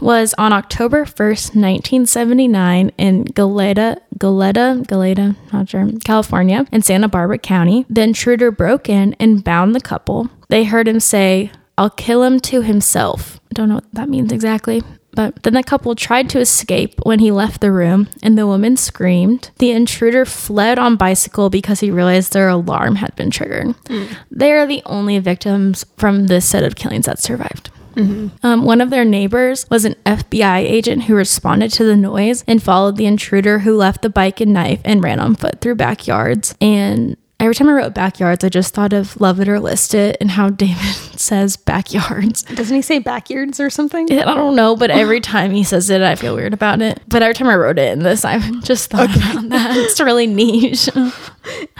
[0.00, 7.38] was on October 1st, 1979 in Goleta, Goleta, Goleta, not sure, California, in Santa Barbara
[7.38, 7.84] County.
[7.90, 10.28] The intruder broke in and bound the couple.
[10.48, 13.40] They heard him say, I'll kill him to himself.
[13.50, 14.82] I don't know what that means exactly.
[15.12, 18.76] But then the couple tried to escape when he left the room, and the woman
[18.76, 19.50] screamed.
[19.58, 23.74] The intruder fled on bicycle because he realized their alarm had been triggered.
[24.30, 27.70] They are the only victims from this set of killings that survived.
[28.44, 32.62] Um, one of their neighbors was an FBI agent who responded to the noise and
[32.62, 36.54] followed the intruder who left the bike and knife and ran on foot through backyards.
[36.60, 40.16] And every time I wrote backyards, I just thought of Love It or List It
[40.20, 42.42] and how David says backyards.
[42.42, 44.10] Doesn't he say backyards or something?
[44.12, 47.00] I don't know, but every time he says it, I feel weird about it.
[47.08, 49.76] But every time I wrote it in this, I just thought about that.
[49.80, 50.88] It's really niche.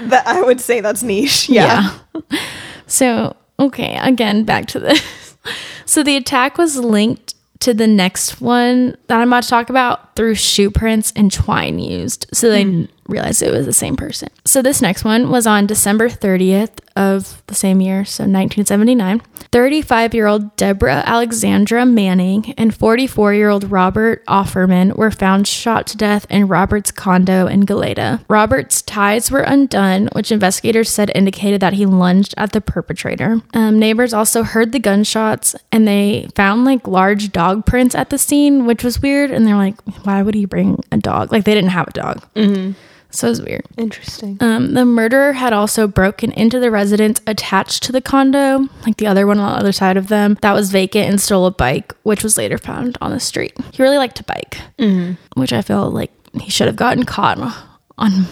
[0.00, 1.48] That I would say that's niche.
[1.48, 1.98] Yeah.
[2.86, 5.36] So, okay, again, back to this.
[5.84, 10.16] So, the attack was linked to the next one that I'm about to talk about
[10.16, 12.26] through shoe prints and twine used.
[12.32, 12.84] So they hmm.
[13.10, 14.28] Realized it was the same person.
[14.44, 19.22] So, this next one was on December 30th of the same year, so 1979.
[19.52, 25.86] 35 year old Deborah Alexandra Manning and 44 year old Robert Offerman were found shot
[25.88, 28.24] to death in Robert's condo in Goleta.
[28.28, 33.40] Robert's ties were undone, which investigators said indicated that he lunged at the perpetrator.
[33.54, 38.18] Um, neighbors also heard the gunshots and they found like large dog prints at the
[38.18, 39.30] scene, which was weird.
[39.30, 41.32] And they're like, why would he bring a dog?
[41.32, 42.22] Like they didn't have a dog.
[43.12, 43.64] So it was weird.
[43.76, 44.36] Interesting.
[44.40, 49.06] Um, the murderer had also broken into the residence attached to the condo, like the
[49.08, 51.92] other one on the other side of them, that was vacant and stole a bike,
[52.04, 53.52] which was later found on the street.
[53.72, 54.58] He really liked to bike,
[55.34, 57.38] which I feel like he should have gotten caught
[57.98, 58.26] on.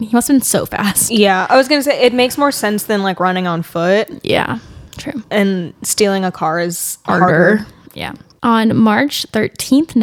[0.00, 1.10] He must have been so fast.
[1.12, 4.58] Yeah, I was gonna say it makes more sense than like running on foot Yeah,
[4.96, 5.22] true.
[5.30, 7.24] and stealing a car is Harder.
[7.24, 7.66] harder.
[7.94, 8.12] Yeah.
[8.42, 9.94] On March 13th,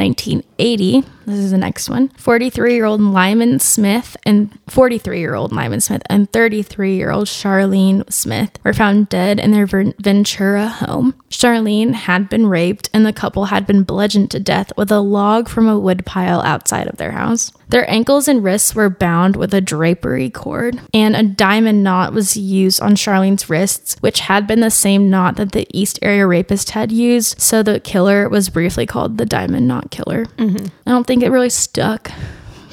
[0.59, 2.09] 1980, this is the next one.
[2.09, 7.27] 43 year old Lyman Smith and 43 year old Lyman Smith and 33 year old
[7.27, 11.13] Charlene Smith were found dead in their Ventura home.
[11.29, 15.47] Charlene had been raped and the couple had been bludgeoned to death with a log
[15.47, 17.51] from a woodpile outside of their house.
[17.69, 22.35] Their ankles and wrists were bound with a drapery cord, and a diamond knot was
[22.35, 26.71] used on Charlene's wrists, which had been the same knot that the East Area rapist
[26.71, 27.39] had used.
[27.39, 30.25] So the killer was briefly called the Diamond Knot Killer.
[30.57, 32.11] I don't think it really stuck,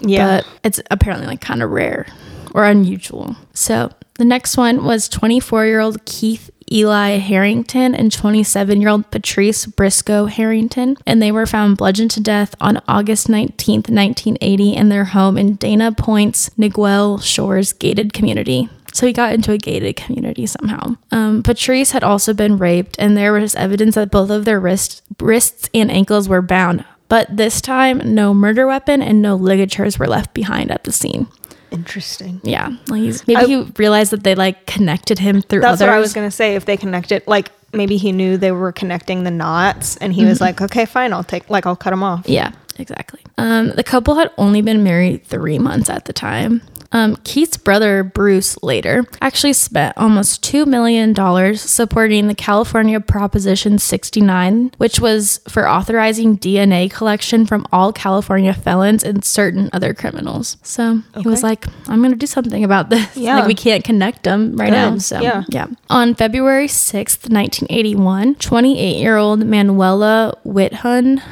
[0.01, 0.27] Yeah.
[0.39, 2.07] but it's apparently like kind of rare
[2.55, 3.37] or unusual.
[3.55, 9.09] So the next one was 24 year old Keith Eli Harrington and 27 year old
[9.13, 14.89] Patrice Briscoe Harrington, and they were found bludgeoned to death on August 19th, 1980, in
[14.89, 18.69] their home in Dana Point's Niguel Shores gated community.
[18.93, 20.97] So he got into a gated community somehow.
[21.13, 25.03] Um, Patrice had also been raped, and there was evidence that both of their wrists,
[25.21, 26.85] wrists and ankles were bound.
[27.09, 31.29] But this time, no murder weapon and no ligatures were left behind at the scene.
[31.71, 32.41] Interesting.
[32.45, 35.89] Yeah, like he's, maybe I- he realized that they like connected him through That's others.
[35.91, 36.55] what I was gonna say.
[36.55, 40.41] If they connected, like maybe he knew they were connecting the knots, and he was
[40.41, 43.21] like, "Okay, fine, I'll take, like, I'll cut them off." Yeah, exactly.
[43.37, 46.63] Um, the couple had only been married three months at the time.
[46.93, 51.15] Um, Keith's brother, Bruce, later actually spent almost $2 million
[51.57, 59.03] supporting the California Proposition 69, which was for authorizing DNA collection from all California felons
[59.05, 60.57] and certain other criminals.
[60.63, 63.07] So he was like, I'm going to do something about this.
[63.17, 63.39] Yeah.
[63.39, 64.99] Like, we can't connect them right now.
[64.99, 65.43] So, Yeah.
[65.49, 65.67] yeah.
[65.91, 71.23] On February 6th, 1981, 28 year old Manuela Witthuhn,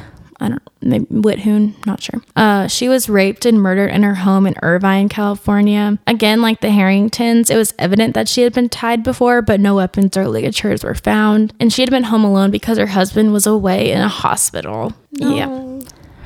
[0.40, 2.20] I don't maybe Whithoon, not sure.
[2.36, 5.98] Uh, she was raped and murdered in her home in Irvine, California.
[6.06, 9.76] Again, like the Harringtons, it was evident that she had been tied before, but no
[9.76, 11.54] weapons or ligatures were found.
[11.58, 14.92] And she had been home alone because her husband was away in a hospital.
[15.12, 15.64] Yeah.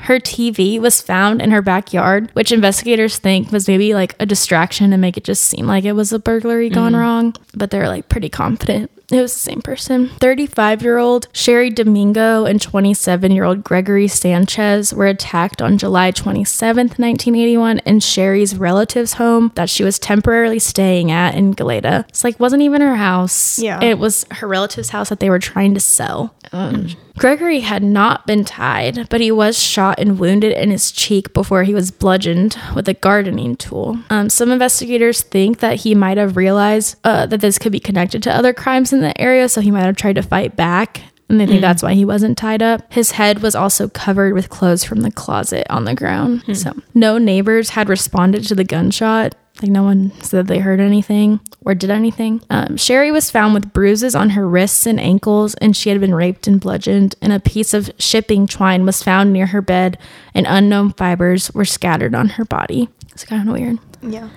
[0.01, 4.91] Her TV was found in her backyard, which investigators think was maybe like a distraction
[4.91, 8.09] to make it just seem like it was a burglary gone wrong, but they're like
[8.09, 8.89] pretty confident.
[9.11, 10.09] It was the same person.
[10.19, 16.11] 35 year old Cheri Domingo and 27 year old Gregory Sanchez were attacked on July
[16.11, 22.07] 27th, 1981, in Cheri's relative's home that she was temporarily staying at in Goleta.
[22.09, 23.57] It's like, wasn't even her house.
[23.57, 23.83] Yeah.
[23.83, 26.35] It was her relative's house that they were trying to sell.
[26.51, 31.33] Um, Gregory had not been tied, but he was shot and wounded in his cheek
[31.33, 33.99] before he was bludgeoned with a gardening tool.
[34.09, 38.23] Um, some investigators think that he might have realized uh, that this could be connected
[38.23, 41.01] to other crimes in the area, so he might have tried to fight back.
[41.29, 42.91] And they think that's why he wasn't tied up.
[42.91, 46.43] His head was also covered with clothes from the closet on the ground.
[46.55, 49.35] So, no neighbors had responded to the gunshot.
[49.61, 52.41] Like, no one said they heard anything or did anything.
[52.49, 56.15] Um, Cheri was found with bruises on her wrists and ankles, and she had been
[56.15, 57.13] raped and bludgeoned.
[57.21, 59.99] And a piece of shipping twine was found near her bed,
[60.33, 62.89] and unknown fibers were scattered on her body.
[63.11, 63.77] It's kind of weird.
[64.01, 64.29] Yeah.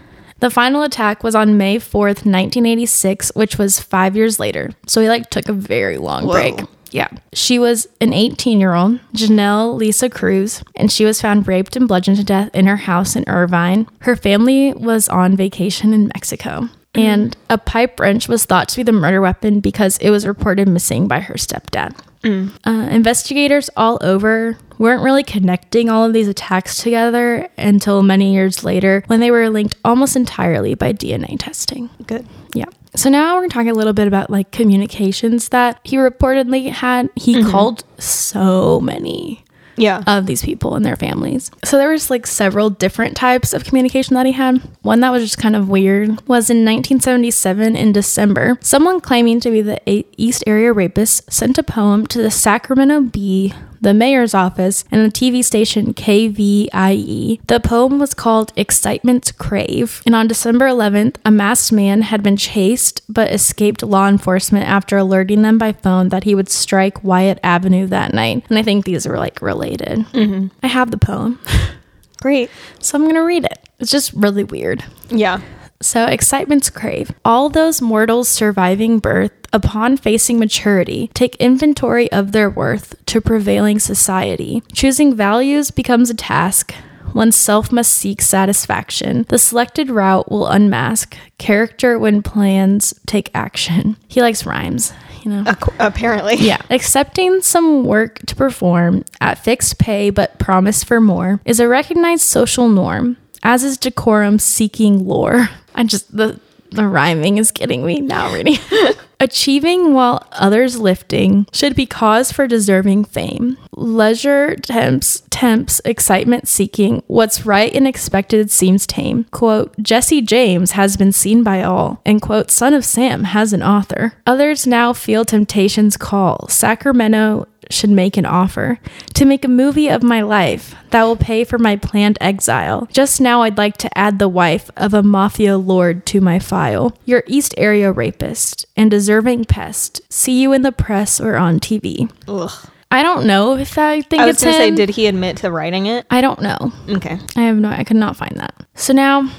[0.43, 4.71] The final attack was on May 4th, 1986, which was five years later.
[4.89, 6.33] So he like took a very long Whoa.
[6.33, 6.61] break.
[6.91, 7.07] Yeah.
[7.33, 11.87] She was an 18 year old, Janelle Lisa Cruz, and she was found raped and
[11.87, 13.87] bludgeoned to death in her house in Irvine.
[14.01, 16.69] Her family was on vacation in Mexico.
[16.93, 20.67] And a pipe wrench was thought to be the murder weapon because it was reported
[20.67, 21.97] missing by her stepdad.
[22.25, 28.65] Uh, investigators all over weren't really connecting all of these attacks together until many years
[28.65, 31.89] later when they were linked almost entirely by DNA testing.
[32.07, 32.27] Good.
[32.53, 32.67] Yeah.
[32.97, 36.69] So now we're going to talk a little bit about like communications that he reportedly
[36.69, 37.09] had.
[37.15, 37.51] He mm-hmm.
[37.51, 39.45] called so many
[39.77, 40.03] Yeah.
[40.07, 41.51] of these people and their families.
[41.65, 44.61] So there was like several different types of communication that he had.
[44.83, 49.51] One that was just kind of weird was in 1977 in December, someone claiming to
[49.51, 49.81] be the
[50.17, 55.13] East Area rapist sent a poem to the Sacramento Bee, the mayor's office, and the
[55.13, 57.41] TV station KVIE.
[57.47, 60.03] The poem was called Excitement Crave.
[60.07, 64.97] And on December 11th, a masked man had been chased but escaped law enforcement after
[64.97, 68.45] alerting them by phone that he would strike Wyatt Avenue that night.
[68.49, 69.99] And I think these were like related.
[70.13, 70.49] Mm-hmm.
[70.63, 71.39] I have the poem,
[72.21, 72.51] Great.
[72.81, 73.69] so I'm going to read it.
[73.79, 74.85] It's just really weird.
[75.09, 75.41] Yeah.
[75.81, 77.11] So, excitement's crave.
[77.25, 83.79] All those mortals surviving birth, upon facing maturity, take inventory of their worth to prevailing
[83.81, 84.63] society.
[84.73, 86.73] Choosing values becomes a task.
[87.15, 89.27] Oneself must seek satisfaction.
[89.29, 93.97] The selected route will unmask character when plans take action.
[94.09, 94.93] He likes rhymes,
[95.25, 95.45] you know.
[95.47, 96.37] Ac- apparently.
[96.37, 96.61] Yeah.
[96.71, 102.23] Accepting some work to perform at fixed pay but promise for more is a recognized
[102.23, 105.49] social norm, as is decorum seeking lore.
[105.75, 106.39] I just, the,
[106.73, 108.59] the rhyming is getting me now reading.
[109.21, 113.57] Achieving while others lifting should be cause for deserving fame.
[113.77, 117.05] Leisure tempts, tempts excitement seeking.
[117.07, 119.25] What's right and expected seems tame.
[119.31, 122.01] Quote, Jesse James has been seen by all.
[122.05, 124.15] And quote, Son of Sam has an author.
[124.27, 126.49] Others now feel temptation's call.
[126.49, 128.79] Sacramento should make an offer
[129.15, 132.89] to make a movie of my life that will pay for my planned exile.
[132.93, 136.97] Just now, I'd like to add the wife of a mafia lord to my file.
[137.05, 140.01] Your East Area rapist and deserving pest.
[140.13, 142.11] See you in the press or on TV.
[142.29, 142.69] Ugh.
[142.91, 145.51] I don't know if I think I was it's gonna say, did he admit to
[145.51, 146.05] writing it?
[146.11, 146.73] I don't know.
[146.91, 147.19] Okay.
[147.35, 148.55] I have no, I could not find that.
[148.75, 149.31] So now,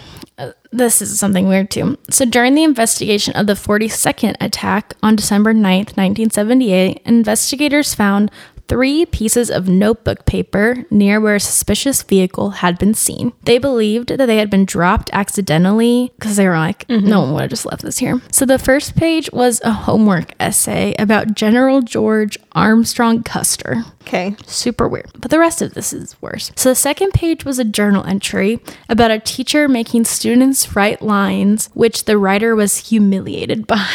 [0.71, 1.97] this is something weird too.
[2.09, 8.31] So during the investigation of the 42nd attack on December 9th, 1978, investigators found
[8.67, 13.33] three pieces of notebook paper near where a suspicious vehicle had been seen.
[13.43, 17.07] They believed that they had been dropped accidentally because they were like, mm-hmm.
[17.07, 18.21] no one would have just left this here.
[18.31, 23.83] So the first page was a homework essay about General George Armstrong Custer.
[24.01, 24.35] Okay.
[24.45, 25.11] Super weird.
[25.17, 26.51] But the rest of this is worse.
[26.55, 31.69] So the second page was a journal entry about a teacher making students write lines
[31.73, 33.89] which the writer was humiliated by.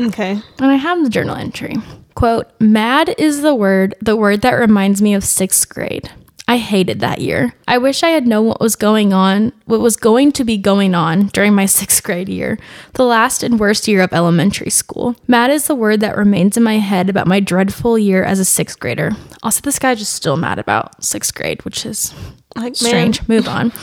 [0.00, 0.40] Okay.
[0.60, 1.74] And I have the journal entry.
[2.18, 6.10] Quote, mad is the word, the word that reminds me of sixth grade.
[6.48, 7.54] I hated that year.
[7.68, 10.96] I wish I had known what was going on, what was going to be going
[10.96, 12.58] on during my sixth grade year,
[12.94, 15.14] the last and worst year of elementary school.
[15.28, 18.44] Mad is the word that remains in my head about my dreadful year as a
[18.44, 19.12] sixth grader.
[19.44, 22.12] Also, this guy just still mad about sixth grade, which is
[22.56, 23.28] Like strange.
[23.28, 23.72] Move on.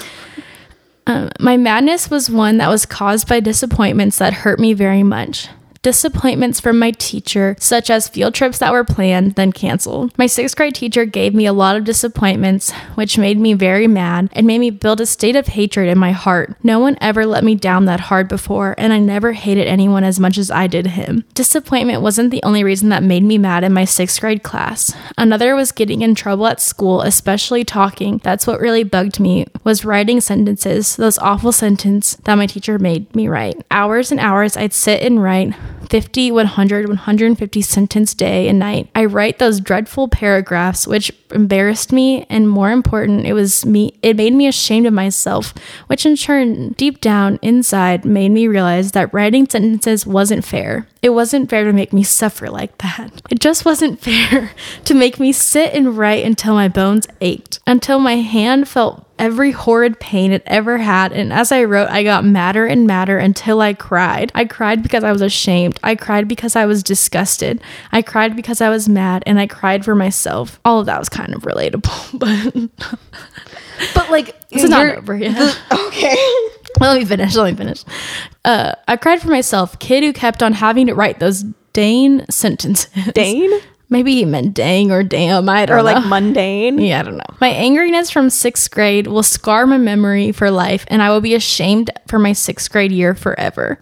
[1.07, 5.49] Um, my madness was one that was caused by disappointments that hurt me very much.
[5.85, 10.17] Disappointments from my teacher, such as field trips that were planned, then canceled.
[10.17, 14.29] My sixth grade teacher gave me a lot of disappointments, which made me very mad
[14.33, 16.55] and made me build a state of hatred in my heart.
[16.63, 20.19] No one ever let me down that hard before, and I never hated anyone as
[20.19, 21.23] much as I did him.
[21.35, 24.91] Disappointment wasn't the only reason that made me mad in my sixth grade class.
[25.19, 28.19] Another was getting in trouble at school, especially talking.
[28.23, 33.15] That's what really bugged me, was writing sentences, those awful sentences that my teacher made
[33.15, 33.63] me write.
[33.69, 35.53] Hours and hours I'd sit and write
[35.89, 38.89] 50, 100, 150 sentence day and night.
[38.95, 44.15] I write those dreadful paragraphs which embarrassed me and more important, it was me it
[44.15, 45.53] made me ashamed of myself,
[45.87, 50.87] which in turn deep down inside made me realize that writing sentences wasn't fair.
[51.01, 53.21] It wasn't fair to make me suffer like that.
[53.29, 54.51] It just wasn't fair
[54.85, 59.51] to make me sit and write until my bones ached, until my hand felt every
[59.51, 61.11] horrid pain it ever had.
[61.11, 64.31] And as I wrote, I got madder and madder until I cried.
[64.35, 65.79] I cried because I was ashamed.
[65.83, 67.61] I cried because I was disgusted.
[67.91, 69.23] I cried because I was mad.
[69.25, 70.59] And I cried for myself.
[70.65, 72.69] All of that was kind of relatable, but
[73.93, 75.59] But like, it's not over yet.
[75.71, 76.15] Okay.
[76.79, 77.35] let me finish.
[77.35, 77.83] Let me finish.
[78.45, 82.89] Uh, I cried for myself, kid who kept on having to write those Dane sentences.
[83.13, 83.51] Dane?
[83.89, 85.47] Maybe he meant dang or damn.
[85.47, 85.83] I don't Or know.
[85.83, 86.79] like mundane.
[86.79, 87.23] Yeah, I don't know.
[87.39, 91.35] My angriness from sixth grade will scar my memory for life, and I will be
[91.35, 93.79] ashamed for my sixth grade year forever.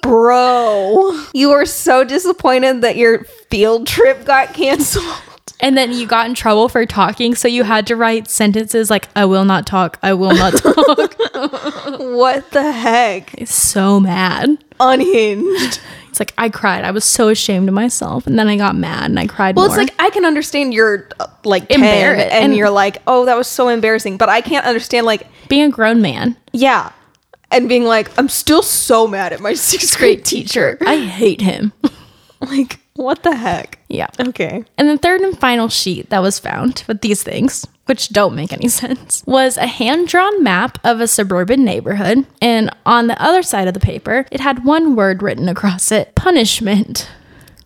[0.00, 5.04] Bro, you were so disappointed that your field trip got canceled.
[5.60, 9.08] And then you got in trouble for talking, so you had to write sentences like
[9.16, 11.14] "I will not talk," "I will not talk."
[11.98, 13.30] What the heck?
[13.38, 14.62] He's so mad.
[14.80, 15.80] Unhinged.
[16.08, 16.84] It's like I cried.
[16.84, 19.68] I was so ashamed of myself, and then I got mad and I cried Well,
[19.68, 19.80] more.
[19.80, 22.32] it's like I can understand you're uh, like 10 Embarrassed.
[22.32, 24.18] and, And- you're like, oh, that was so embarrassing.
[24.18, 26.92] But I can't understand, like, being a grown man, yeah,
[27.50, 30.76] and being like, I'm still so mad at my sixth grade teacher.
[30.82, 31.72] I hate him.
[32.48, 33.78] like, what the heck?
[33.88, 34.08] yeah.
[34.18, 34.64] Okay.
[34.76, 38.52] And the third and final sheet that was found with these things, which don't make
[38.52, 42.26] any sense, was a hand drawn map of a suburban neighborhood.
[42.40, 46.14] And on the other side of the paper, it had one word written across it
[46.14, 47.08] punishment.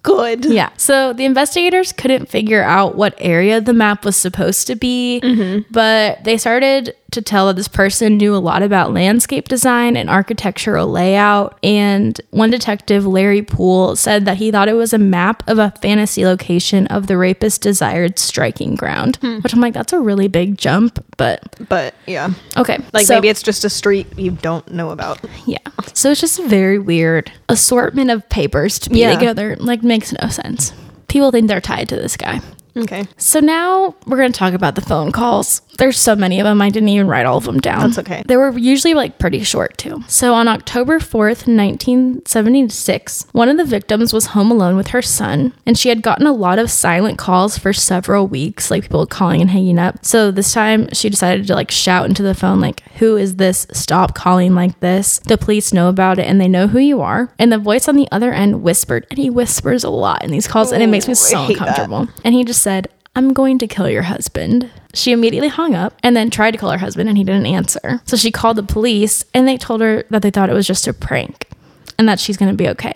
[0.03, 0.45] Good.
[0.45, 0.71] Yeah.
[0.77, 5.63] So the investigators couldn't figure out what area the map was supposed to be, mm-hmm.
[5.73, 10.11] but they started to tell that this person knew a lot about landscape design and
[10.11, 11.57] architectural layout.
[11.63, 15.71] And one detective, Larry Poole, said that he thought it was a map of a
[15.81, 19.37] fantasy location of the rapist's desired striking ground, hmm.
[19.39, 22.79] which I'm like, that's a really big jump, but But yeah, okay.
[22.93, 25.21] like So- maybe it's just a street you don't know about.
[25.47, 25.59] yeah.
[25.95, 29.15] So it's just a very weird assortment of papers to be Yeah.
[29.15, 29.57] together.
[29.61, 30.73] Like, makes no sense.
[31.09, 32.41] People think they're tied to this guy.
[32.77, 33.07] Okay.
[33.17, 35.63] So now we're going to talk about the phone calls.
[35.79, 36.63] There's so many of them.
[36.63, 37.81] I didn't even write all of them down.
[37.81, 38.23] That's okay.
[38.27, 40.03] They were usually like pretty short too.
[40.09, 45.53] So on October 4th, 1976, one of the victims was home alone with her son,
[45.67, 49.41] and she had gotten a lot of silent calls for several weeks, like people calling
[49.41, 50.05] and hanging up.
[50.05, 53.67] So this time she decided to like shout into the phone, like, Who is this?
[53.73, 55.19] Stop calling like this.
[55.21, 57.31] The police know about it and they know who you are.
[57.39, 60.49] And the voice on the other end whispered, and he whispers a lot in these
[60.49, 61.69] calls, and it makes me so hate that.
[61.69, 62.09] uncomfortable.
[62.25, 64.69] And he just said, I'm going to kill your husband.
[64.93, 68.01] She immediately hung up and then tried to call her husband and he didn't answer.
[68.07, 70.89] So she called the police and they told her that they thought it was just
[70.89, 71.49] a prank
[71.97, 72.93] and that she's going to be okay.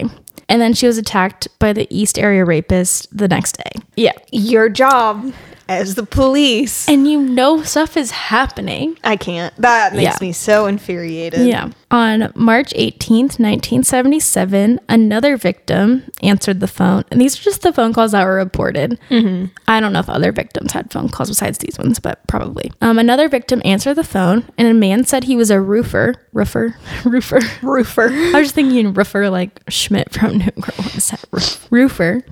[0.49, 3.81] And then she was attacked by the East Area rapist the next day.
[3.97, 4.13] Yeah.
[4.33, 5.33] Your job
[5.71, 6.89] as the police.
[6.89, 8.99] And you know stuff is happening.
[9.05, 9.55] I can't.
[9.57, 10.17] That makes Yeah.
[10.21, 11.47] me so infuriated.
[11.47, 11.71] Yeah.
[11.93, 17.05] On March 18th, 1977, another victim answered the phone.
[17.11, 18.99] And these are just the phone calls that were reported.
[19.11, 22.73] I don't know if other victims had phone calls besides these ones, but probably.
[22.81, 26.15] Um, another victim answered the phone, and a man said he was a roofer.
[26.33, 26.75] Roofer?
[27.05, 27.41] roofer.
[27.63, 28.09] Roofer.
[28.11, 30.75] I was just thinking roofer like Schmidt from New Girl.
[30.77, 31.25] What is that?
[31.71, 32.23] Roofer.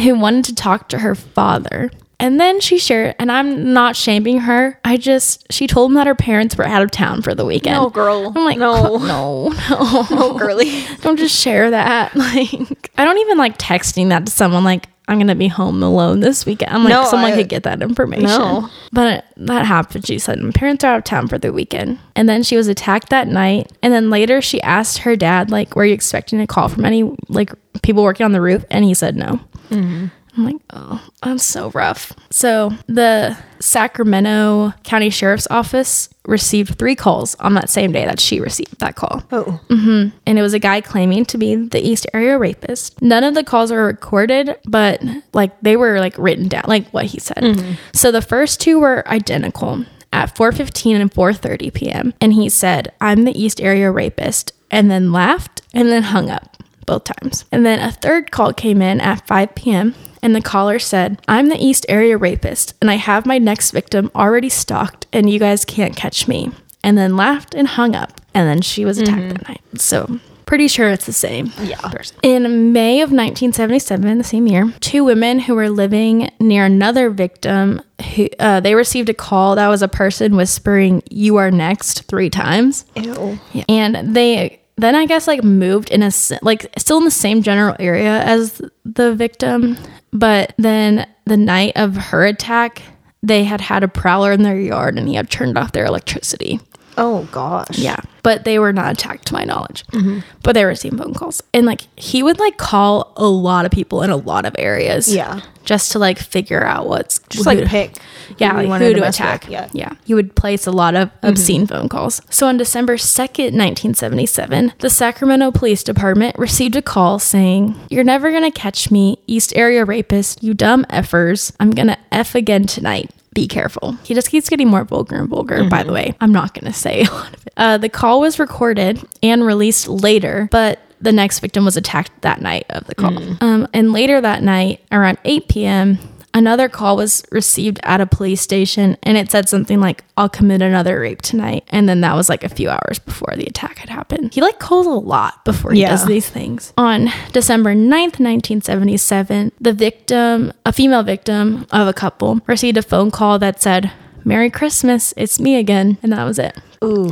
[0.00, 1.90] Who wanted to talk to her father.
[2.20, 4.78] And then she shared, and I'm not shaming her.
[4.84, 7.74] I just, she told him that her parents were out of town for the weekend.
[7.76, 8.32] No, girl.
[8.34, 8.96] I'm like, no.
[8.98, 10.84] no, no, No, girly.
[11.02, 12.12] Don't just share that.
[12.24, 14.64] Like, I don't even like texting that to someone.
[14.64, 16.72] Like, I'm gonna be home alone this weekend.
[16.72, 18.26] I'm like, No, someone I- could get that information.
[18.26, 18.70] No.
[18.92, 20.06] But that happened.
[20.06, 21.98] She said, my parents are out of town for the weekend.
[22.16, 23.70] And then she was attacked that night.
[23.82, 27.02] And then later she asked her dad, like, were you expecting a call from any
[27.28, 27.50] like
[27.82, 28.64] people working on the roof?
[28.70, 29.40] And he said no.
[29.68, 30.06] Mm-hmm.
[30.36, 32.12] I'm like, oh, that's so rough.
[32.30, 38.40] So the Sacramento County Sheriff's Office received three calls on that same day that she
[38.40, 39.22] received that call.
[39.30, 39.60] Oh.
[39.68, 40.16] Mm-hmm.
[40.26, 43.00] And it was a guy claiming to be the East Area rapist.
[43.00, 47.06] None of the calls were recorded, but like they were like written down, like what
[47.06, 47.38] he said.
[47.38, 47.74] Mm-hmm.
[47.92, 52.14] So the first two were identical at 4:15 and 4:30 p.m.
[52.20, 56.56] And he said, "I'm the East Area rapist," and then laughed and then hung up
[56.86, 57.44] both times.
[57.52, 59.94] And then a third call came in at 5 p.m.
[60.22, 64.10] And the caller said, I'm the East Area rapist, and I have my next victim
[64.14, 66.50] already stalked, and you guys can't catch me.
[66.82, 68.20] And then laughed and hung up.
[68.34, 69.60] And then she was attacked that night.
[69.76, 71.76] So, pretty sure it's the same Yeah.
[71.80, 72.16] person.
[72.22, 77.80] In May of 1977, the same year, two women who were living near another victim,
[78.14, 82.28] who uh, they received a call that was a person whispering, You are next, three
[82.30, 82.84] times.
[82.96, 83.38] Ew.
[83.52, 83.64] Yeah.
[83.68, 86.10] And they then I guess like moved in a
[86.42, 89.76] like still in the same general area as the victim,
[90.12, 92.82] but then the night of her attack,
[93.22, 96.60] they had had a prowler in their yard and he had turned off their electricity.
[96.96, 97.78] Oh gosh.
[97.78, 99.86] Yeah, but they were not attacked to my knowledge.
[99.88, 100.20] Mm-hmm.
[100.42, 103.70] But they were receiving phone calls, and like he would like call a lot of
[103.70, 105.12] people in a lot of areas.
[105.12, 105.40] Yeah.
[105.64, 107.96] just to like figure out what's Just like to- pick.
[108.38, 109.08] yeah, who like who to, with.
[109.08, 109.48] attack.
[109.48, 109.68] Yeah.
[109.72, 109.94] yeah.
[110.04, 111.26] He would place a lot of mm-hmm.
[111.28, 112.20] obscene phone calls.
[112.30, 118.30] So on December 2nd, 1977, the Sacramento Police Department received a call saying, You're never
[118.30, 121.54] going to catch me, East Area rapist, you dumb effers.
[121.58, 123.10] I'm going to F again tonight.
[123.34, 123.92] Be careful.
[124.04, 126.14] He just keeps getting more vulgar and vulgar, by the way.
[126.20, 127.52] I'm not going to say a lot of it.
[127.56, 132.40] Uh, the call was recorded and released later, but the next victim was attacked that
[132.40, 133.12] night of the call.
[133.42, 135.98] Um, and later that night, around 8 p.m.,
[136.34, 140.60] another call was received at a police station and it said something like, I'll commit
[140.60, 141.64] another rape tonight.
[141.70, 144.34] And then that was like a few hours before the attack had happened.
[144.34, 145.90] He like calls a lot before he Yeah.
[145.90, 146.72] does these things.
[146.76, 153.10] On December 9th, 1977, the victim, a female victim of a couple, received a phone
[153.10, 153.90] call that said,
[154.24, 155.98] Merry Christmas, it's me again.
[156.02, 156.56] And that was it.
[156.82, 157.10] Ooh.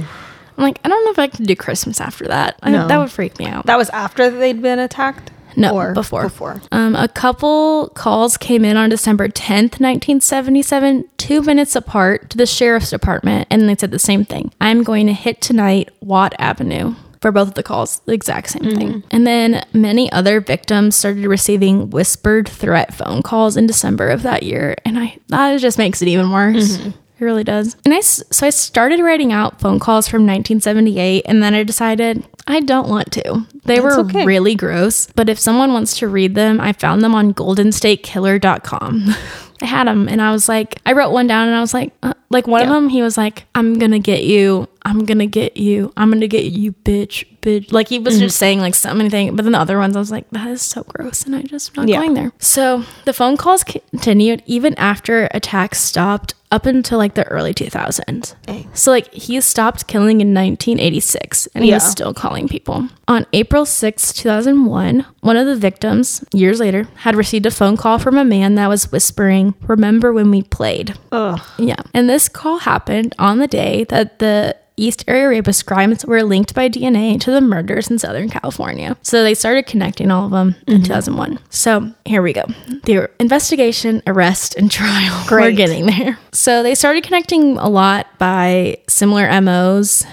[0.56, 2.56] I'm like, I don't know if I can do Christmas after that.
[2.62, 2.86] I, No.
[2.88, 3.66] that would freak me out.
[3.66, 5.30] That was after they'd been attacked?
[5.56, 6.22] No, Or before.
[6.22, 6.60] Before.
[6.70, 12.46] Um, a couple calls came in on December 10th, 1977, two minutes apart to the
[12.46, 14.52] sheriff's department, and they said the same thing.
[14.60, 16.94] I'm going to hit tonight, Watt Avenue.
[17.20, 19.04] For both of the calls, the exact same thing.
[19.12, 24.42] And then many other victims started receiving whispered threat phone calls in December of that
[24.42, 24.74] year.
[24.84, 26.80] And I that just makes it even worse.
[27.22, 27.76] It really does.
[27.84, 32.26] And I, so I started writing out phone calls from 1978, and then I decided
[32.48, 33.46] I don't want to.
[33.64, 34.26] They That's were okay.
[34.26, 39.14] really gross, but if someone wants to read them, I found them on goldenstatekiller.com.
[39.62, 41.92] I had them and I was like, I wrote one down and I was like,
[42.02, 44.68] uh, like one of them, he was like, I'm gonna get you.
[44.84, 45.92] I'm gonna get you.
[45.96, 47.72] I'm gonna get you, bitch, bitch.
[47.72, 48.04] Like he Mm-hmm.
[48.04, 49.34] was just saying like so many things.
[49.36, 51.24] But then the other ones, I was like, that is so gross.
[51.24, 51.98] And I just not Yeah.
[51.98, 52.32] going there.
[52.38, 58.34] So the phone calls continued even after attacks stopped up until like the early 2000s.
[58.44, 58.68] Dang.
[58.74, 62.88] So like he stopped killing in 1986 and he was still calling people.
[63.08, 67.98] On April 6, 2001, one of the victims, years later, had received a phone call
[67.98, 71.40] from a man that was whispering, "Remember when we played?" Ugh.
[71.58, 71.76] Yeah.
[71.94, 76.54] And this call happened on the day that the East Area Rapist crimes were linked
[76.54, 78.96] by DNA to the murders in Southern California.
[79.02, 80.84] So they started connecting all of them in mm-hmm.
[80.84, 81.38] 2001.
[81.50, 82.44] So here we go.
[82.84, 85.26] The investigation, arrest, and trial.
[85.30, 86.18] We're getting there.
[86.32, 90.04] So they started connecting a lot by similar MOs.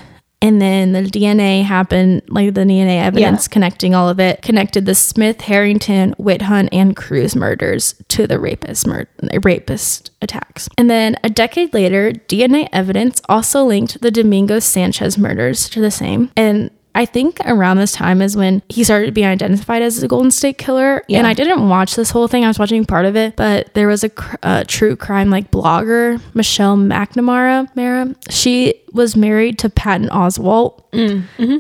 [0.42, 4.96] And then the DNA happened, like the DNA evidence connecting all of it, connected the
[4.96, 9.08] Smith, Harrington, Witthuhn, and Cruz murders to the rapist mur-
[9.44, 10.70] rapist attacks.
[10.78, 15.92] And then a decade later, DNA evidence also linked the Domingo Sanchez murders to the
[15.92, 16.32] same.
[16.38, 20.32] And I think around this time is when he started being identified as the Golden
[20.32, 21.02] State Killer.
[21.08, 21.20] Yeah.
[21.20, 23.38] And I didn't watch this whole thing; I was watching part of it.
[23.38, 27.74] But there was a cr- uh, true crime like blogger Michelle McNamara.
[27.74, 30.84] Mara, she was married to Patton Oswalt,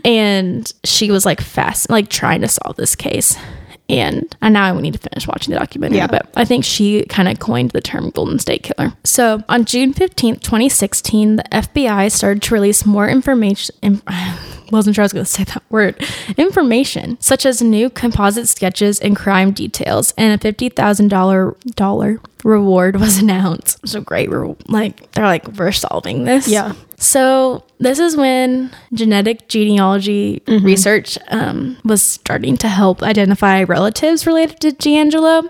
[0.03, 3.37] and she was like fast, like trying to solve this case.
[3.89, 5.97] And and now I need to finish watching the documentary.
[5.97, 6.07] Yeah.
[6.07, 8.93] But I think she kind of coined the term Golden State Killer.
[9.03, 13.75] So on June 15th, 2016, the FBI started to release more information.
[13.81, 14.01] In,
[14.71, 15.95] wasn't sure I was going to say that word.
[16.37, 22.19] Information such as new composite sketches and crime details, and a fifty thousand dollar dollar
[22.43, 23.77] reward was announced.
[23.77, 26.47] It was a great re- like they're like we're solving this.
[26.47, 26.73] Yeah.
[26.97, 34.59] So this is when genetic genealogy research um, was starting to help identify relatives related
[34.61, 35.49] to DeAngelo.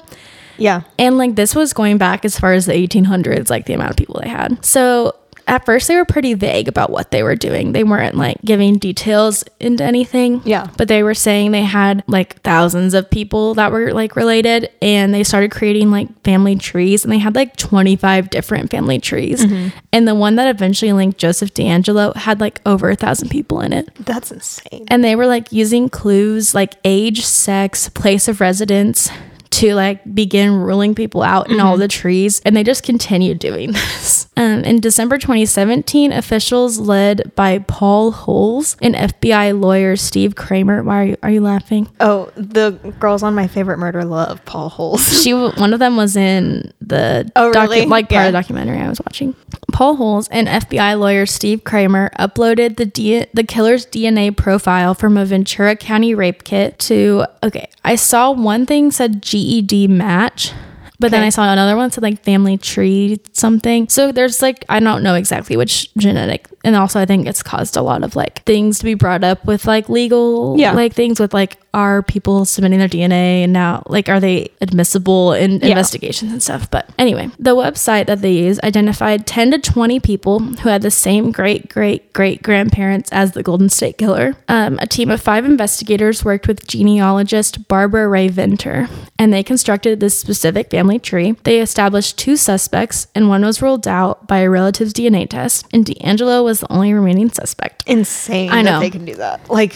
[0.58, 0.82] Yeah.
[1.00, 3.98] And like this was going back as far as the 1800s, like the amount of
[3.98, 4.64] people they had.
[4.64, 5.16] So
[5.50, 7.72] at first they were pretty vague about what they were doing.
[7.72, 10.41] They weren't like giving details into anything.
[10.45, 10.68] Yeah.
[10.78, 15.12] But they were saying they had like thousands of people that were like related and
[15.12, 19.43] they started creating like family trees and they had like 25 different family trees.
[19.43, 19.78] Mm-hmm.
[19.91, 23.74] And the one that eventually linked Joseph DeAngelo had like over a thousand people in
[23.74, 23.89] it.
[23.95, 24.86] That's insane.
[24.88, 29.10] And they were like using clues like age, sex, place of residence
[29.52, 31.82] to like begin ruling people out in all mm-hmm.
[31.82, 32.39] the trees.
[32.45, 34.29] And they just continued doing this.
[34.40, 40.82] Um, in December 2017, officials led by Paul Holes and FBI lawyer Steve Kramer.
[40.82, 41.90] Why are you, are you laughing?
[42.00, 45.22] Oh, the girls on my favorite murder love Paul Holes.
[45.24, 47.86] she one of them was in the Oh, really?
[47.86, 48.28] like part Yeah.
[48.28, 49.36] of the documentary I was watching.
[49.74, 55.18] Paul Holes and FBI lawyer Steve Kramer uploaded the D- the killer's DNA profile from
[55.18, 57.70] a Ventura County rape kit to okay.
[57.84, 60.54] I saw one thing said GEDmatch.
[61.00, 63.88] But then I saw another one said like family tree something.
[63.88, 67.78] So there's like I don't know exactly which genetic, and also I think it's caused
[67.78, 70.74] a lot of like things to be brought up with like legal Yeah.
[70.74, 75.34] like things with like are people submitting their DNA and now like are they admissible
[75.34, 75.70] in Yeah.
[75.70, 76.70] investigations and stuff.
[76.72, 80.89] But anyway, the website that they use identified 10 to 20 people who had the
[80.91, 84.36] same great great great grandparents as the Golden State Killer.
[84.47, 88.88] Um, a team of five investigators worked with genealogist Barbara Rae-Venter,
[89.18, 91.36] and they constructed this specific family tree.
[91.43, 95.86] They established two suspects, and one was ruled out by a relative's DNA test, and
[95.86, 97.84] DeAngelo was the only remaining suspect.
[97.88, 98.74] Insane I know.
[98.74, 99.50] that they can do that.
[99.50, 99.76] Like,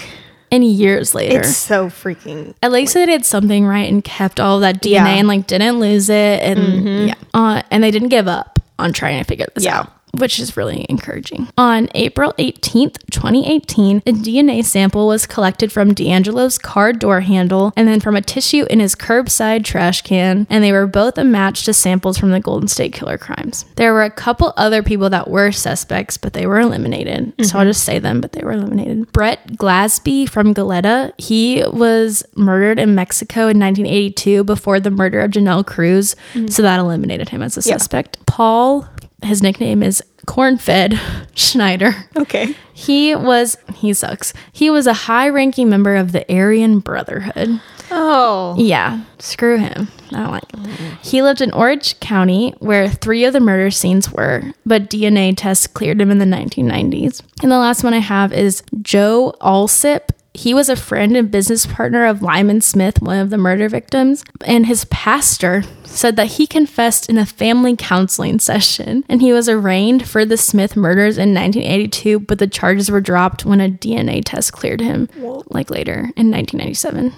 [0.52, 2.54] And years later, it's so freaking.
[2.62, 5.08] at least they did something right and kept all that DNA Yeah.
[5.08, 9.18] and like didn't lose it and yeah, uh, and they didn't give up on trying
[9.20, 9.80] to figure this Yeah.
[9.80, 9.92] out.
[10.18, 11.50] Which is really encouraging.
[11.58, 17.88] On April 18th, 2018, a DNA sample was collected from DeAngelo's car door handle and
[17.88, 21.66] then from a tissue in his curbside trash can, and they were both a match
[21.66, 23.66] to samples from the Golden State Killer crimes.
[23.76, 27.34] There were a couple other people that were suspects, but they were eliminated.
[27.44, 27.70] So I'll mm-hmm.
[27.70, 29.12] just say them, but they were eliminated.
[29.14, 35.32] Brett Glasby from Goleta, he was murdered in Mexico in 1982 before the murder of
[35.32, 36.16] Janelle Cruz.
[36.34, 36.48] Mm-hmm.
[36.48, 37.78] So that eliminated him as a Yeah.
[37.78, 38.24] suspect.
[38.26, 38.88] Paul,
[39.26, 40.98] his nickname is Cornfed
[41.36, 41.94] Schneider.
[42.16, 42.56] Okay.
[42.74, 44.34] He was, he sucks.
[44.52, 47.62] He was a high ranking member of the Aryan Brotherhood.
[47.92, 48.56] Oh.
[48.58, 49.88] Yeah, screw him.
[50.12, 50.98] I don't like him.
[51.04, 55.68] He lived in Orange County, where three of the murder scenes were, but DNA tests
[55.68, 57.22] cleared him in the 1990s.
[57.42, 60.10] And the last one I have is Joe Alsip.
[60.36, 64.26] He was a friend and business partner of Lyman Smith, one of the murder victims,
[64.44, 69.48] and his pastor said that he confessed in a family counseling session and he was
[69.48, 74.24] arraigned for the Smith murders in 1982, but the charges were dropped when a DNA
[74.26, 75.08] test cleared him,
[75.50, 77.14] like later in 1997.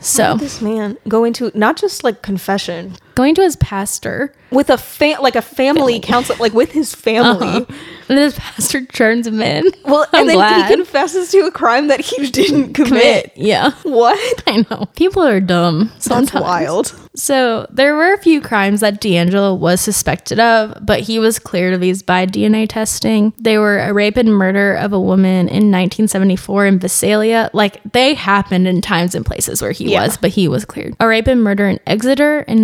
[0.00, 4.78] So, This man go into not just like confession going to his pastor, with a
[4.78, 7.48] fa- like a family council, like with his family.
[7.48, 7.64] Uh-huh.
[8.08, 9.64] and his pastor turns him in.
[9.84, 10.70] Well, I'm and then glad.
[10.70, 13.32] he confesses to a crime that he didn't commit.
[13.36, 14.42] Yeah, What?
[14.46, 14.86] I know.
[14.96, 15.90] People are dumb.
[16.06, 16.94] That's wild.
[17.14, 21.74] So there were a few crimes that DeAngelo was suspected of, but he was cleared
[21.74, 23.34] of these by DNA testing.
[23.38, 27.50] They were a rape and murder of a woman in 1974 in Visalia.
[27.52, 30.04] Like they happened in times and places where he Yeah.
[30.04, 30.94] was, but he was cleared.
[31.00, 32.62] A rape and murder in Exeter in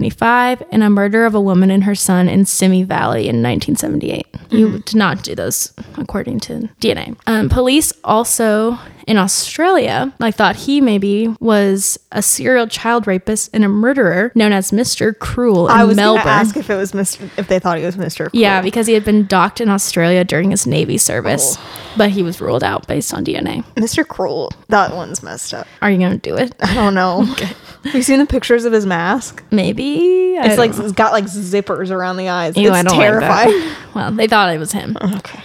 [0.00, 4.26] 1975, and a murder of a woman and her son in Simi Valley in 1978.
[4.50, 7.16] You did not do those according to DNA.
[7.26, 13.64] Um, police also in Australia, I thought he maybe was a serial child rapist and
[13.64, 15.16] a murderer known as Mr.
[15.16, 15.80] Cruel in Melbourne.
[15.80, 16.24] I was Melbourne.
[16.24, 17.30] gonna ask if it was Mr.
[17.38, 18.28] if they thought he was Mr.
[18.32, 21.92] yeah, because he had been docked in Australia during his Navy service, Oh.
[21.96, 23.64] but he was ruled out based on DNA.
[23.76, 24.06] Mr.
[24.06, 24.50] Cruel.
[24.68, 25.66] That one's messed up.
[25.80, 26.54] Are you going to do it?
[26.60, 27.22] I don't know.
[27.84, 29.44] Have you seen the pictures of his mask?
[29.52, 30.36] Maybe.
[30.36, 30.82] I It's like know.
[30.84, 32.56] it's got like zippers around the eyes.
[32.56, 33.72] Ew, it's I don't like terrifying.
[33.94, 34.96] well, they thought it was him.
[35.18, 35.40] okay.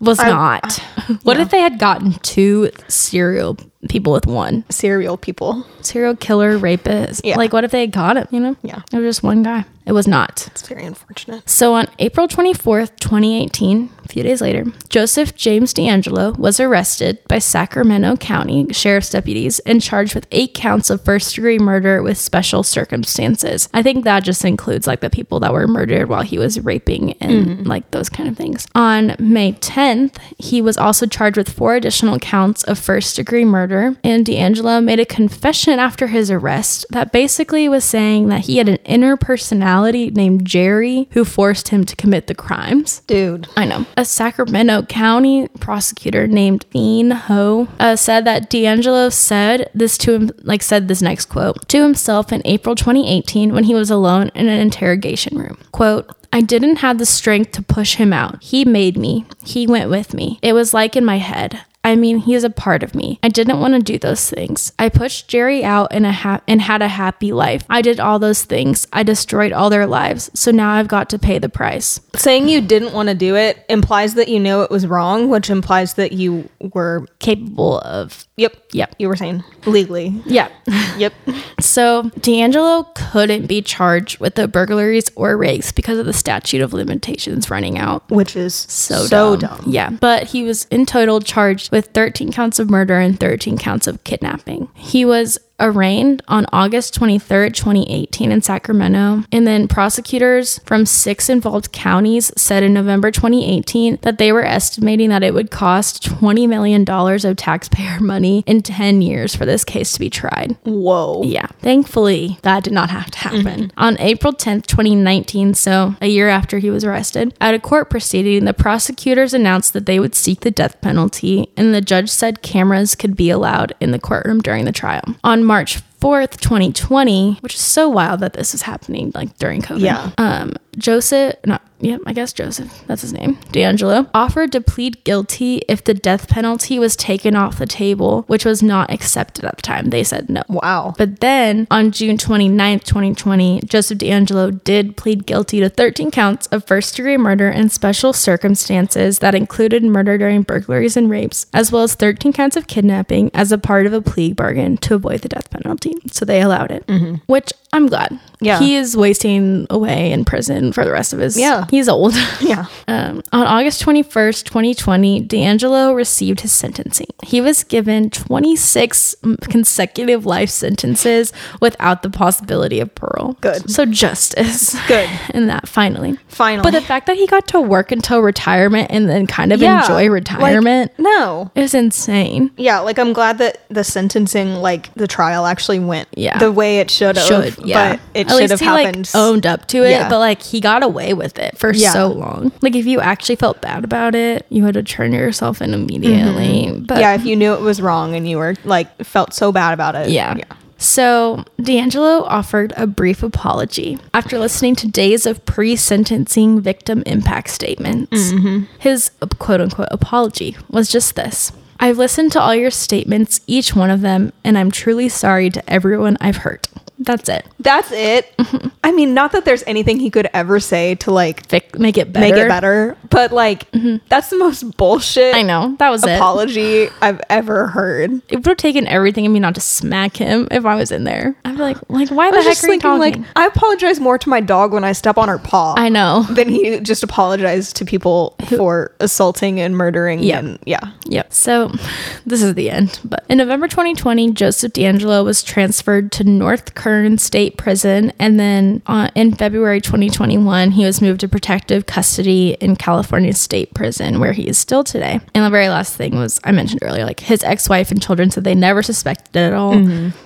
[0.00, 0.72] Was I- not.
[1.22, 3.56] what if they had gotten two serial
[3.88, 5.66] people with one Serial people.
[5.82, 7.24] serial killer rapist?
[7.24, 7.36] Yeah.
[7.36, 8.26] Like, what if they had got him?
[8.30, 8.56] You know?
[8.62, 8.82] Yeah.
[8.92, 9.64] It was just one guy.
[9.86, 10.48] It was not.
[10.48, 11.48] It's very unfortunate.
[11.48, 17.38] So on April 24th, 2018, a few days later, Joseph James DeAngelo was arrested by
[17.38, 22.64] Sacramento County Sheriff's deputies and charged with eight counts of first degree murder with special
[22.64, 23.68] circumstances.
[23.72, 27.12] I think that just includes like the people that were murdered while he was raping
[27.20, 27.62] and mm-hmm.
[27.62, 28.66] like those kind of things.
[28.74, 33.65] On May 10th, he was also charged with four additional counts of first degree murder.
[34.04, 38.68] And DeAngelo made a confession after his arrest that basically was saying that he had
[38.68, 43.00] an inner personality named Jerry who forced him to commit the crimes.
[43.06, 43.48] Dude.
[43.56, 43.86] I know.
[43.96, 50.30] A Sacramento County prosecutor named Thien Ho uh, said that DeAngelo said this to him,
[50.42, 54.48] like said this next quote to himself in April 2018 when he was alone in
[54.48, 55.58] an interrogation room.
[55.72, 56.10] Quote.
[56.32, 58.42] I didn't have the strength to push him out.
[58.42, 59.24] He made me.
[59.42, 60.38] He went with me.
[60.42, 61.62] It was like in my head.
[61.86, 63.20] I mean, he is a part of me.
[63.22, 64.72] I didn't want to do those things.
[64.76, 67.64] I pushed Jerry out and a ha- and had a happy life.
[67.70, 68.88] I did all those things.
[68.92, 70.28] I destroyed all their lives.
[70.34, 72.00] So now I've got to pay the price.
[72.16, 75.48] Saying you didn't want to do it implies that you know it was wrong, which
[75.48, 78.65] implies that you were capable of yep.
[78.76, 78.96] Yep.
[78.98, 80.20] You were saying legally.
[80.26, 80.48] yeah
[80.98, 81.12] Yep.
[81.60, 86.72] so DeAngelo couldn't be charged with the burglaries or rapes because of the statute of
[86.72, 89.58] limitations running out Which is so, so dumb.
[89.60, 89.64] dumb.
[89.66, 89.90] Yeah.
[89.90, 94.02] But he was in total charged with 13 counts of murder and 13 counts of
[94.04, 94.68] kidnapping.
[94.74, 99.24] He was arraigned on August 23, 2018 in Sacramento.
[99.32, 105.10] And then prosecutors from six involved counties said in November 2018 that they were estimating
[105.10, 109.92] that it would cost $20 million of taxpayer money in 10 years for this case
[109.92, 110.56] to be tried.
[110.64, 111.22] Whoa.
[111.22, 111.46] Yeah.
[111.60, 113.68] Thankfully, that did not have to happen.
[113.68, 113.80] Mm-hmm.
[113.80, 118.44] On April 10, 2019, so a year after he was arrested, at a court proceeding,
[118.44, 122.94] the prosecutors announced that they would seek the death penalty, and the judge said cameras
[122.94, 125.02] could be allowed in the courtroom during the trial.
[125.24, 129.80] On March 4th, 2020, which is so wild that this is happening like during COVID.
[129.80, 130.10] Yeah.
[130.18, 135.62] Um, Joseph, no, yeah, I guess Joseph, that's his name, DeAngelo, offered to plead guilty
[135.68, 139.62] if the death penalty was taken off the table, which was not accepted at the
[139.62, 139.90] time.
[139.90, 140.42] They said no.
[140.48, 140.94] Wow.
[140.96, 146.64] But then on June 29th, 2020, Joseph DeAngelo did plead guilty to 13 counts of
[146.64, 151.82] first degree murder and special circumstances that included murder during burglaries and rapes, as well
[151.82, 155.28] as 13 counts of kidnapping as a part of a plea bargain to avoid the
[155.28, 155.94] death penalty.
[156.10, 157.16] So they allowed it, mm-hmm.
[157.26, 158.18] which I'm glad.
[158.40, 158.58] Yeah.
[158.58, 161.38] He is wasting away in prison for the rest of his.
[161.38, 161.66] Yeah.
[161.70, 162.14] he's old.
[162.40, 162.66] Yeah.
[162.86, 167.06] Um, on August 21st, 2020, DeAngelo received his sentencing.
[167.24, 173.36] He was given 26 consecutive life sentences without the possibility of parole.
[173.40, 173.70] Good.
[173.70, 174.76] So justice.
[174.86, 175.08] Good.
[175.30, 176.18] And that finally.
[176.28, 176.62] Finally.
[176.62, 179.82] But the fact that he got to work until retirement and then kind of Yeah,
[179.82, 181.50] enjoy like, retirement no.
[181.54, 182.50] is insane.
[182.56, 186.38] Yeah, like I'm glad that the sentencing, like the trial, actually went Yeah.
[186.38, 187.26] the way it should have.
[187.26, 187.92] Should yeah.
[187.96, 189.08] but it At should least have he happened.
[189.14, 190.08] like owned up to it, Yeah.
[190.08, 191.92] but like he got away with it for Yeah.
[191.92, 192.52] so long.
[192.60, 196.66] Like if you actually felt bad about it, you had to turn yourself in immediately.
[196.66, 196.84] Mm-hmm.
[196.84, 199.72] But yeah, if you knew it was wrong and you were like felt so bad
[199.74, 200.10] about it.
[200.10, 200.34] Yeah.
[200.78, 207.48] So, DeAngelo offered a brief apology after listening to days of pre sentencing victim impact
[207.48, 208.30] statements.
[208.32, 208.64] Mm-hmm.
[208.78, 211.50] His quote unquote apology was just this
[211.80, 215.70] I've listened to all your statements, each one of them, and I'm truly sorry to
[215.70, 216.68] everyone I've hurt.
[216.98, 217.46] That's it.
[217.60, 218.34] That's it.
[218.38, 218.68] Mm-hmm.
[218.82, 222.12] I mean, not that there's anything he could ever say to like Fic- make it
[222.12, 222.34] better.
[222.34, 223.70] make it better, but like
[224.08, 225.76] that's the most bullshit I know.
[225.78, 226.12] That was it.
[226.16, 228.22] apology I've ever heard.
[228.28, 231.04] It would have taken everything in me not to smack him if I was in
[231.04, 231.36] there.
[231.44, 233.22] I'd be like, like, why the heck are you thinking, talking?
[233.22, 235.74] like, I apologize more to my dog when I step on her paw.
[235.76, 236.22] I know.
[236.30, 240.22] than he just apologized to people for assaulting and murdering.
[240.22, 240.38] Yeah.
[240.38, 240.92] and yeah.
[241.06, 241.32] Yep.
[241.32, 241.68] So
[242.26, 243.00] this is the end.
[243.04, 248.12] But in November 2020, Joseph DeAngelo was transferred to North Kern State Prison.
[248.20, 253.74] And then uh, in February 2021, he was moved to protective custody in California State
[253.74, 255.18] Prison, where he is still today.
[255.34, 258.30] And the very last thing was I mentioned earlier, like his ex wife and children
[258.30, 259.76] said they never suspected it at all.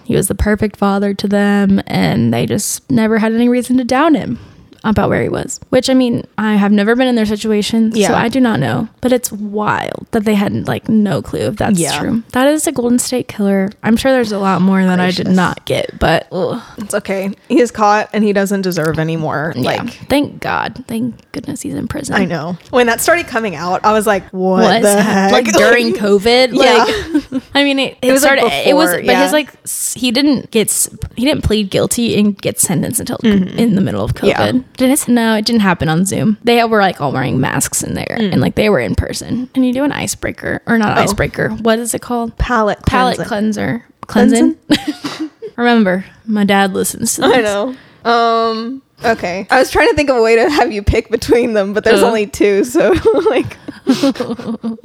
[0.05, 3.85] He was the perfect father to them, and they just never had any reason to
[3.85, 4.39] doubt him
[4.85, 5.61] about where he was.
[5.70, 8.89] Which I mean, I have never been in their situation, so I do not know.
[9.01, 11.99] But it's wild that they had like no clue if that's Yeah.
[11.99, 12.22] true.
[12.33, 13.70] That is a Golden State Killer.
[13.83, 17.31] I'm sure there's a lot more that I did not get, but ugh, It's okay.
[17.49, 19.53] He is caught and he doesn't deserve any more.
[19.57, 22.14] like Like, thank God, thank goodness he's in prison.
[22.14, 22.59] I know.
[22.70, 24.83] When that started coming out, I was like, what, What?
[24.83, 25.33] the heck?
[25.41, 26.85] Like during COVID, Yeah.
[27.33, 28.68] like I mean, it, it, was, like, started.
[28.68, 29.22] it was, but yeah.
[29.22, 29.53] his like
[29.95, 30.70] he didn't get
[31.16, 34.35] he didn't plead guilty and get sentenced until in the middle of COVID.
[34.35, 34.57] Mm-hmm.
[34.59, 34.62] Yeah.
[34.77, 35.09] Did it?
[35.09, 36.39] No, it didn't happen on Zoom.
[36.45, 38.33] They were like all wearing masks in there, Mm.
[38.33, 39.49] and like they were in person.
[39.55, 41.03] And you do an icebreaker or not Oh.
[41.03, 41.51] icebreaker?
[41.51, 42.37] What is it called?
[42.39, 43.85] Palette Palate cleanser.
[44.07, 44.57] cleanser.
[44.57, 45.31] Cleansing.
[45.57, 47.37] Remember, my dad listens to this.
[47.37, 47.75] I know.
[48.11, 48.83] Um.
[49.05, 49.47] Okay.
[49.51, 51.85] I was trying to think of a way to have you pick between them, but
[51.85, 52.07] there's Uh.
[52.07, 52.93] only two, so
[53.31, 53.57] like.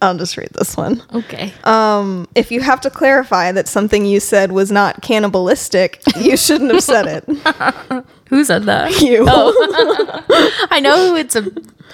[0.00, 1.02] I'll just read this one.
[1.14, 1.52] Okay.
[1.64, 6.72] Um, if you have to clarify that something you said was not cannibalistic, you shouldn't
[6.72, 8.04] have said it.
[8.28, 9.00] Who said that?
[9.00, 9.24] You.
[9.28, 10.66] Oh.
[10.70, 11.42] I know who it's a,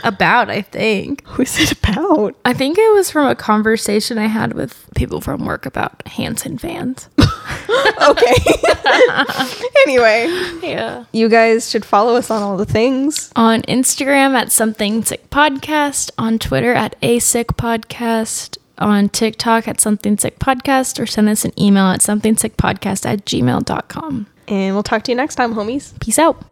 [0.04, 0.50] about.
[0.50, 1.26] I think.
[1.26, 2.34] Who's it about?
[2.44, 6.58] I think it was from a conversation I had with people from work about Hanson
[6.58, 7.08] fans.
[8.02, 8.32] Okay.
[9.86, 10.26] anyway,
[10.62, 11.04] Yeah.
[11.12, 13.30] you guys should follow us on all the things.
[13.36, 19.80] On Instagram at Something Sick Podcast, on Twitter at A Sick Podcast, on TikTok at
[19.80, 24.26] Something Sick Podcast, or send us an email at something sick podcast at gmail.com.
[24.48, 25.98] And we'll talk to you next time, homies.
[26.00, 26.42] Peace out.